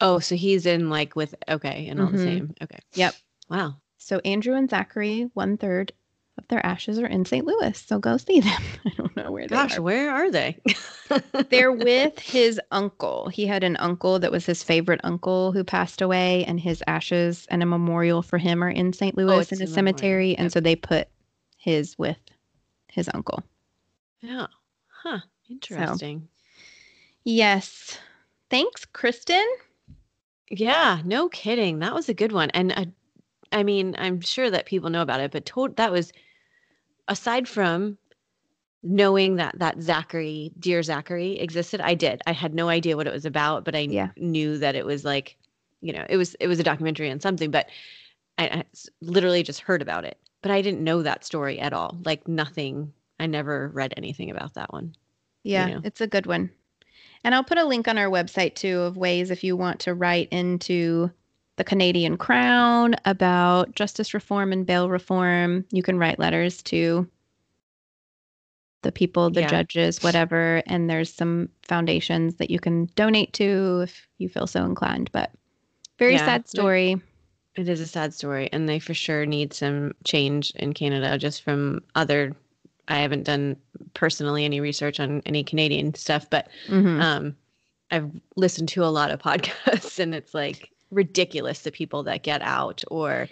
Oh, 0.00 0.18
so 0.18 0.34
he's 0.34 0.66
in 0.66 0.90
like 0.90 1.14
with 1.14 1.34
okay, 1.48 1.86
and 1.88 2.00
all 2.00 2.08
the 2.10 2.18
Mhm. 2.18 2.24
same. 2.24 2.54
Okay. 2.62 2.78
Yep. 2.94 3.14
Wow. 3.48 3.76
So 3.98 4.18
Andrew 4.24 4.54
and 4.54 4.68
Zachary, 4.68 5.30
one 5.34 5.56
third 5.56 5.92
of 6.38 6.48
their 6.48 6.64
ashes 6.64 6.98
are 6.98 7.06
in 7.06 7.24
St. 7.24 7.46
Louis. 7.46 7.78
So 7.78 7.98
go 7.98 8.16
see 8.16 8.40
them. 8.40 8.62
I 8.84 8.90
don't 8.96 9.16
know 9.16 9.30
where 9.30 9.46
Gosh, 9.46 9.72
they 9.72 9.76
are. 9.76 9.82
where 9.82 10.10
are 10.10 10.30
they? 10.30 10.58
They're 11.50 11.70
with 11.72 12.18
his 12.18 12.58
uncle. 12.70 13.28
He 13.28 13.46
had 13.46 13.62
an 13.62 13.76
uncle 13.76 14.18
that 14.18 14.32
was 14.32 14.46
his 14.46 14.62
favorite 14.62 15.00
uncle 15.04 15.52
who 15.52 15.62
passed 15.62 16.00
away, 16.00 16.44
and 16.46 16.58
his 16.58 16.82
ashes 16.86 17.46
and 17.50 17.62
a 17.62 17.66
memorial 17.66 18.22
for 18.22 18.38
him 18.38 18.64
are 18.64 18.70
in 18.70 18.92
St. 18.92 19.16
Louis 19.16 19.46
Oh, 19.52 19.54
in 19.54 19.60
a 19.60 19.64
a 19.64 19.66
cemetery. 19.68 20.34
And 20.36 20.50
so 20.50 20.58
they 20.60 20.74
put 20.74 21.08
his 21.58 21.96
with 21.98 22.18
his 22.88 23.08
uncle. 23.14 23.42
Yeah. 24.20 24.46
Huh. 25.02 25.20
Interesting. 25.50 26.28
Yes. 27.24 27.98
Thanks, 28.50 28.84
Kristen. 28.86 29.44
Yeah, 30.50 31.00
no 31.04 31.28
kidding. 31.28 31.78
That 31.78 31.94
was 31.94 32.08
a 32.08 32.14
good 32.14 32.32
one. 32.32 32.50
And 32.50 32.72
I, 32.72 32.86
I 33.52 33.62
mean, 33.62 33.94
I'm 33.98 34.20
sure 34.20 34.50
that 34.50 34.66
people 34.66 34.90
know 34.90 35.02
about 35.02 35.20
it, 35.20 35.30
but 35.32 35.46
to- 35.46 35.74
that 35.76 35.92
was 35.92 36.12
aside 37.08 37.48
from 37.48 37.98
knowing 38.82 39.36
that 39.36 39.58
that 39.58 39.80
Zachary, 39.82 40.52
dear 40.58 40.82
Zachary 40.82 41.38
existed, 41.38 41.80
I 41.80 41.94
did. 41.94 42.22
I 42.26 42.32
had 42.32 42.54
no 42.54 42.68
idea 42.68 42.96
what 42.96 43.06
it 43.06 43.12
was 43.12 43.24
about, 43.26 43.64
but 43.64 43.76
I 43.76 43.80
Yeah. 43.90 44.10
knew 44.16 44.58
that 44.58 44.74
it 44.76 44.86
was 44.86 45.04
like, 45.04 45.36
you 45.80 45.92
know, 45.92 46.06
it 46.08 46.16
was 46.16 46.34
it 46.40 46.48
was 46.48 46.60
a 46.60 46.64
documentary 46.64 47.10
on 47.10 47.20
something, 47.20 47.50
but 47.50 47.68
I 48.38 48.64
literally 49.00 49.42
just 49.42 49.60
heard 49.60 49.82
about 49.82 50.04
it. 50.04 50.18
But 50.42 50.50
I 50.52 50.62
didn't 50.62 50.84
know 50.84 51.02
that 51.02 51.24
story 51.24 51.60
at 51.60 51.72
all. 51.72 51.98
Like 52.04 52.26
nothing. 52.28 52.92
I 53.20 53.26
never 53.26 53.68
read 53.68 53.94
anything 53.96 54.30
about 54.30 54.54
that 54.54 54.72
one. 54.72 54.96
Yeah, 55.44 55.66
know. 55.68 55.80
it's 55.84 56.00
a 56.00 56.06
good 56.08 56.26
one. 56.26 56.50
And 57.24 57.34
I'll 57.34 57.44
put 57.44 57.58
a 57.58 57.64
link 57.64 57.86
on 57.88 57.98
our 57.98 58.10
website 58.10 58.54
too 58.54 58.80
of 58.80 58.96
ways 58.96 59.30
if 59.30 59.44
you 59.44 59.56
want 59.56 59.80
to 59.80 59.94
write 59.94 60.28
into 60.30 61.10
the 61.56 61.64
Canadian 61.64 62.16
Crown 62.16 62.96
about 63.04 63.74
justice 63.74 64.14
reform 64.14 64.52
and 64.52 64.66
bail 64.66 64.88
reform. 64.88 65.64
You 65.70 65.82
can 65.82 65.98
write 65.98 66.18
letters 66.18 66.62
to 66.64 67.08
the 68.82 68.90
people, 68.90 69.30
the 69.30 69.42
Yeah. 69.42 69.48
judges, 69.48 70.02
whatever. 70.02 70.62
And 70.66 70.90
there's 70.90 71.12
some 71.12 71.48
foundations 71.62 72.36
that 72.36 72.50
you 72.50 72.58
can 72.58 72.86
donate 72.96 73.32
to 73.34 73.82
if 73.82 74.08
you 74.18 74.28
feel 74.28 74.48
so 74.48 74.64
inclined. 74.64 75.10
But 75.12 75.30
very 75.98 76.14
Yeah, 76.14 76.24
sad 76.24 76.48
story. 76.48 77.00
It 77.54 77.68
is 77.68 77.80
a 77.80 77.86
sad 77.86 78.14
story, 78.14 78.48
and 78.50 78.66
they 78.68 78.78
for 78.78 78.94
sure 78.94 79.26
need 79.26 79.52
some 79.52 79.92
change 80.04 80.52
in 80.56 80.72
Canada 80.72 81.18
just 81.18 81.42
from 81.42 81.82
other. 81.94 82.34
I 82.88 82.98
haven't 82.98 83.24
done 83.24 83.56
personally 83.94 84.44
any 84.44 84.60
research 84.60 85.00
on 85.00 85.22
any 85.26 85.44
Canadian 85.44 85.94
stuff, 85.94 86.28
but 86.28 86.48
Mhm. 86.68 87.00
um, 87.00 87.36
I've 87.90 88.10
listened 88.36 88.68
to 88.70 88.84
a 88.84 88.86
lot 88.86 89.10
of 89.10 89.20
podcasts, 89.22 89.98
and 89.98 90.14
it's 90.14 90.34
like 90.34 90.70
ridiculous 90.90 91.60
the 91.62 91.72
people 91.72 92.02
that 92.04 92.22
get 92.22 92.42
out 92.42 92.82
or 92.90 93.28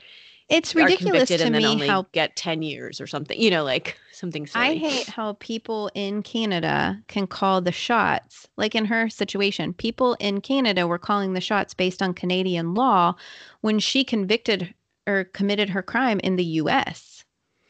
it's 0.49 0.75
ridiculous 0.75 1.29
to 1.29 1.45
and 1.45 1.57
me 1.57 1.87
how 1.87 2.07
get 2.13 2.35
10 2.35 2.63
years 2.63 3.01
or 3.01 3.07
something, 3.07 3.41
you 3.41 3.51
know, 3.51 3.63
like 3.63 3.97
something 4.11 4.47
silly. 4.49 4.65
I 4.65 4.75
hate 4.75 5.09
how 5.09 5.35
people 5.35 5.91
in 5.95 6.25
Canada 6.25 7.01
can 7.07 7.29
call 7.29 7.61
the 7.61 7.71
shots. 7.71 8.49
Like 8.57 8.75
in 8.75 8.85
her 8.87 9.09
situation, 9.09 9.73
people 9.73 10.17
in 10.19 10.41
Canada 10.41 10.89
were 10.89 10.99
calling 10.99 11.35
the 11.35 11.41
shots 11.41 11.73
based 11.73 12.03
on 12.03 12.15
Canadian 12.15 12.75
law 12.75 13.15
when 13.61 13.79
she 13.79 14.03
convicted 14.03 14.75
or 15.07 15.25
committed 15.25 15.71
her 15.71 15.83
crime 15.83 16.19
in 16.21 16.35
the 16.35 16.45
US. 16.45 17.10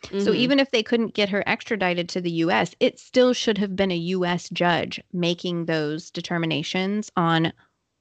So 0.05 0.33
Mhm. 0.33 0.37
even 0.37 0.59
if 0.61 0.71
they 0.71 0.83
couldn't 0.83 1.15
get 1.15 1.29
her 1.29 1.43
extradited 1.47 2.09
to 2.11 2.21
the 2.21 2.31
US, 2.31 2.75
it 2.81 2.99
still 2.99 3.33
should 3.33 3.59
have 3.59 3.77
been 3.77 3.91
a 3.91 3.97
US 3.97 4.49
judge 4.51 5.01
making 5.13 5.67
those 5.67 6.11
determinations 6.11 7.11
on 7.17 7.53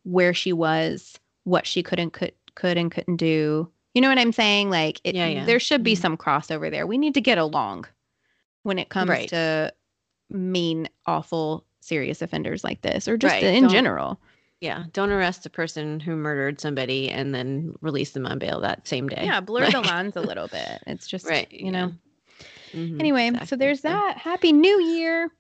where 0.04 0.34
she 0.34 0.54
was, 0.54 1.20
what 1.44 1.68
she 1.68 1.84
could 1.84 2.00
and 2.00 2.12
could 2.12 2.34
could 2.56 2.78
and 2.78 2.92
couldn't 2.92 3.18
do. 3.18 3.70
You 3.94 4.02
know 4.02 4.10
what 4.10 4.18
I'm 4.20 4.32
saying? 4.32 4.70
Like 4.70 5.00
it, 5.04 5.16
Yeah, 5.16 5.28
yeah. 5.28 5.46
there 5.46 5.60
should 5.60 5.84
be 5.84 5.94
Mhm. 5.94 5.98
some 5.98 6.12
some 6.14 6.18
crossover 6.18 6.72
there. 6.72 6.88
We 6.88 6.98
need 6.98 7.14
to 7.16 7.22
get 7.22 7.38
along 7.38 7.86
when 8.64 8.80
it 8.80 8.90
comes 8.90 9.10
Right. 9.10 9.30
to 9.30 9.74
mean, 10.30 10.88
awful, 11.06 11.66
serious 11.80 12.22
offenders 12.22 12.64
like 12.64 12.82
this, 12.82 13.08
or 13.08 13.18
just 13.18 13.34
Right, 13.34 13.44
in 13.44 13.64
don't- 13.64 13.72
general. 13.72 14.20
Yeah, 14.62 14.84
don't 14.94 15.12
arrest 15.12 15.46
a 15.46 15.50
person 15.50 16.00
who 16.00 16.16
murdered 16.16 16.60
somebody 16.60 17.10
and 17.10 17.34
then 17.34 17.74
release 17.82 18.12
them 18.12 18.26
on 18.26 18.40
bail 18.40 18.60
that 18.62 18.88
same 18.88 19.08
day. 19.08 19.24
Yeah, 19.26 19.40
blur 19.40 19.70
the 19.72 19.82
lines 19.82 20.16
a 20.16 20.22
little 20.22 20.48
bit. 20.48 20.82
It's 20.88 21.08
just 21.14 21.26
Right, 21.26 21.52
you 21.52 21.72
know. 21.72 21.94
Mhm, 22.74 23.00
Anyway, 23.00 23.32
so 23.46 23.56
there's 23.56 23.82
that. 23.82 24.18
Happy 24.18 24.52
New 24.54 24.82
Year. 24.82 25.32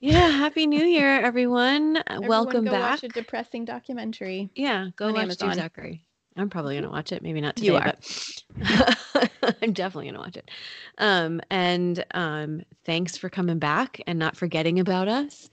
Yeah, 0.00 0.28
happy 0.28 0.66
New 0.66 0.84
Year, 0.84 1.20
everyone. 1.20 1.96
Uh, 1.98 2.02
Everyone 2.08 2.28
Welcome 2.28 2.64
go 2.64 2.70
back. 2.72 3.02
Watch 3.02 3.04
a 3.04 3.08
depressing 3.08 3.64
documentary. 3.64 4.50
Yeah, 4.56 4.88
go 4.96 5.12
watch 5.12 5.22
Amazon. 5.22 5.54
Zachary. 5.54 6.04
I'm 6.36 6.50
probably 6.50 6.74
gonna 6.76 6.90
watch 6.90 7.12
it. 7.12 7.22
Maybe 7.22 7.40
not 7.40 7.56
today, 7.56 7.68
You 7.68 7.76
are. 7.76 7.84
but 7.84 8.42
I'm 9.62 9.72
definitely 9.72 10.06
gonna 10.10 10.18
watch 10.18 10.36
it. 10.36 10.50
Um, 10.98 11.40
and 11.50 12.04
um, 12.14 12.62
thanks 12.84 13.16
for 13.16 13.28
coming 13.28 13.58
back 13.58 14.00
and 14.06 14.18
not 14.18 14.36
forgetting 14.36 14.80
about 14.80 15.08
us. 15.08 15.50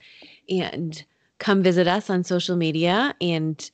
And 0.48 1.04
come 1.40 1.62
visit 1.62 1.88
us 1.88 2.08
on 2.08 2.22
social 2.22 2.54
media 2.54 3.14
and 3.20 3.70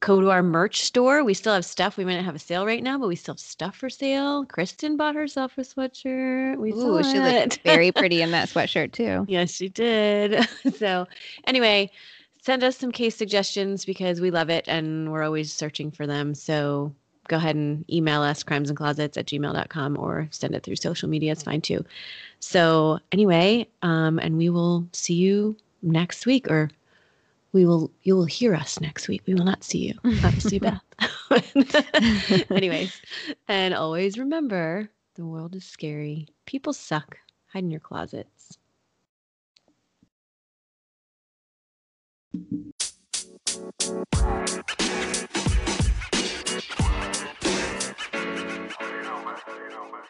go 0.00 0.20
to 0.20 0.30
our 0.30 0.42
merch 0.42 0.80
store. 0.80 1.22
We 1.22 1.34
still 1.34 1.54
have 1.54 1.64
stuff. 1.64 1.96
We 1.96 2.04
might 2.04 2.16
not 2.16 2.24
have 2.24 2.34
a 2.34 2.40
sale 2.40 2.66
right 2.66 2.82
now, 2.82 2.98
but 2.98 3.06
we 3.06 3.16
still 3.16 3.34
have 3.34 3.40
stuff 3.40 3.76
for 3.76 3.88
sale. 3.88 4.44
Kristen 4.46 4.96
bought 4.96 5.14
herself 5.14 5.56
a 5.58 5.60
sweatshirt. 5.60 6.58
We 6.58 6.72
Ooh, 6.72 7.02
she 7.04 7.20
looked 7.20 7.60
very 7.64 7.92
pretty 7.92 8.22
in 8.22 8.32
that 8.32 8.48
sweatshirt 8.48 8.92
too. 8.92 9.24
Yes, 9.28 9.50
she 9.52 9.68
did. 9.68 10.48
so, 10.76 11.06
anyway, 11.46 11.90
send 12.42 12.64
us 12.64 12.76
some 12.76 12.92
case 12.92 13.14
suggestions 13.14 13.84
because 13.84 14.20
we 14.20 14.30
love 14.30 14.50
it 14.50 14.64
and 14.66 15.12
we're 15.12 15.22
always 15.22 15.52
searching 15.52 15.90
for 15.90 16.06
them. 16.06 16.34
So, 16.34 16.94
go 17.28 17.36
ahead 17.36 17.56
and 17.56 17.84
email 17.92 18.22
us 18.22 18.42
crimesandclosets 18.42 19.16
at 19.16 19.26
gmail.com 19.26 19.98
or 19.98 20.28
send 20.30 20.54
it 20.54 20.62
through 20.62 20.76
social 20.76 21.08
media. 21.08 21.32
It's 21.32 21.42
fine 21.42 21.60
too. 21.60 21.84
So 22.38 23.00
anyway, 23.10 23.66
um, 23.82 24.18
and 24.18 24.38
we 24.38 24.48
will 24.48 24.86
see 24.92 25.14
you 25.14 25.56
next 25.82 26.26
week 26.26 26.48
or 26.48 26.70
we 27.56 27.64
will 27.64 27.90
you 28.02 28.14
will 28.14 28.26
hear 28.26 28.54
us 28.54 28.78
next 28.82 29.08
week. 29.08 29.22
We 29.26 29.32
will 29.32 29.46
not 29.46 29.64
see 29.64 29.78
you. 29.78 29.94
Obviously, 30.22 30.58
Beth. 30.58 30.82
Anyways, 32.50 33.00
and 33.48 33.72
always 33.72 34.18
remember 34.18 34.90
the 35.14 35.24
world 35.24 35.56
is 35.56 35.64
scary. 35.64 36.28
People 36.44 36.74
suck. 36.74 37.16
Hide 37.46 37.64
in 37.64 37.70
your 37.70 37.80
closets. 37.80 38.58
You 42.34 42.42
know, 42.42 42.52
man. 49.24 49.36
You 49.48 49.70
know, 49.72 49.88
man. 49.92 50.06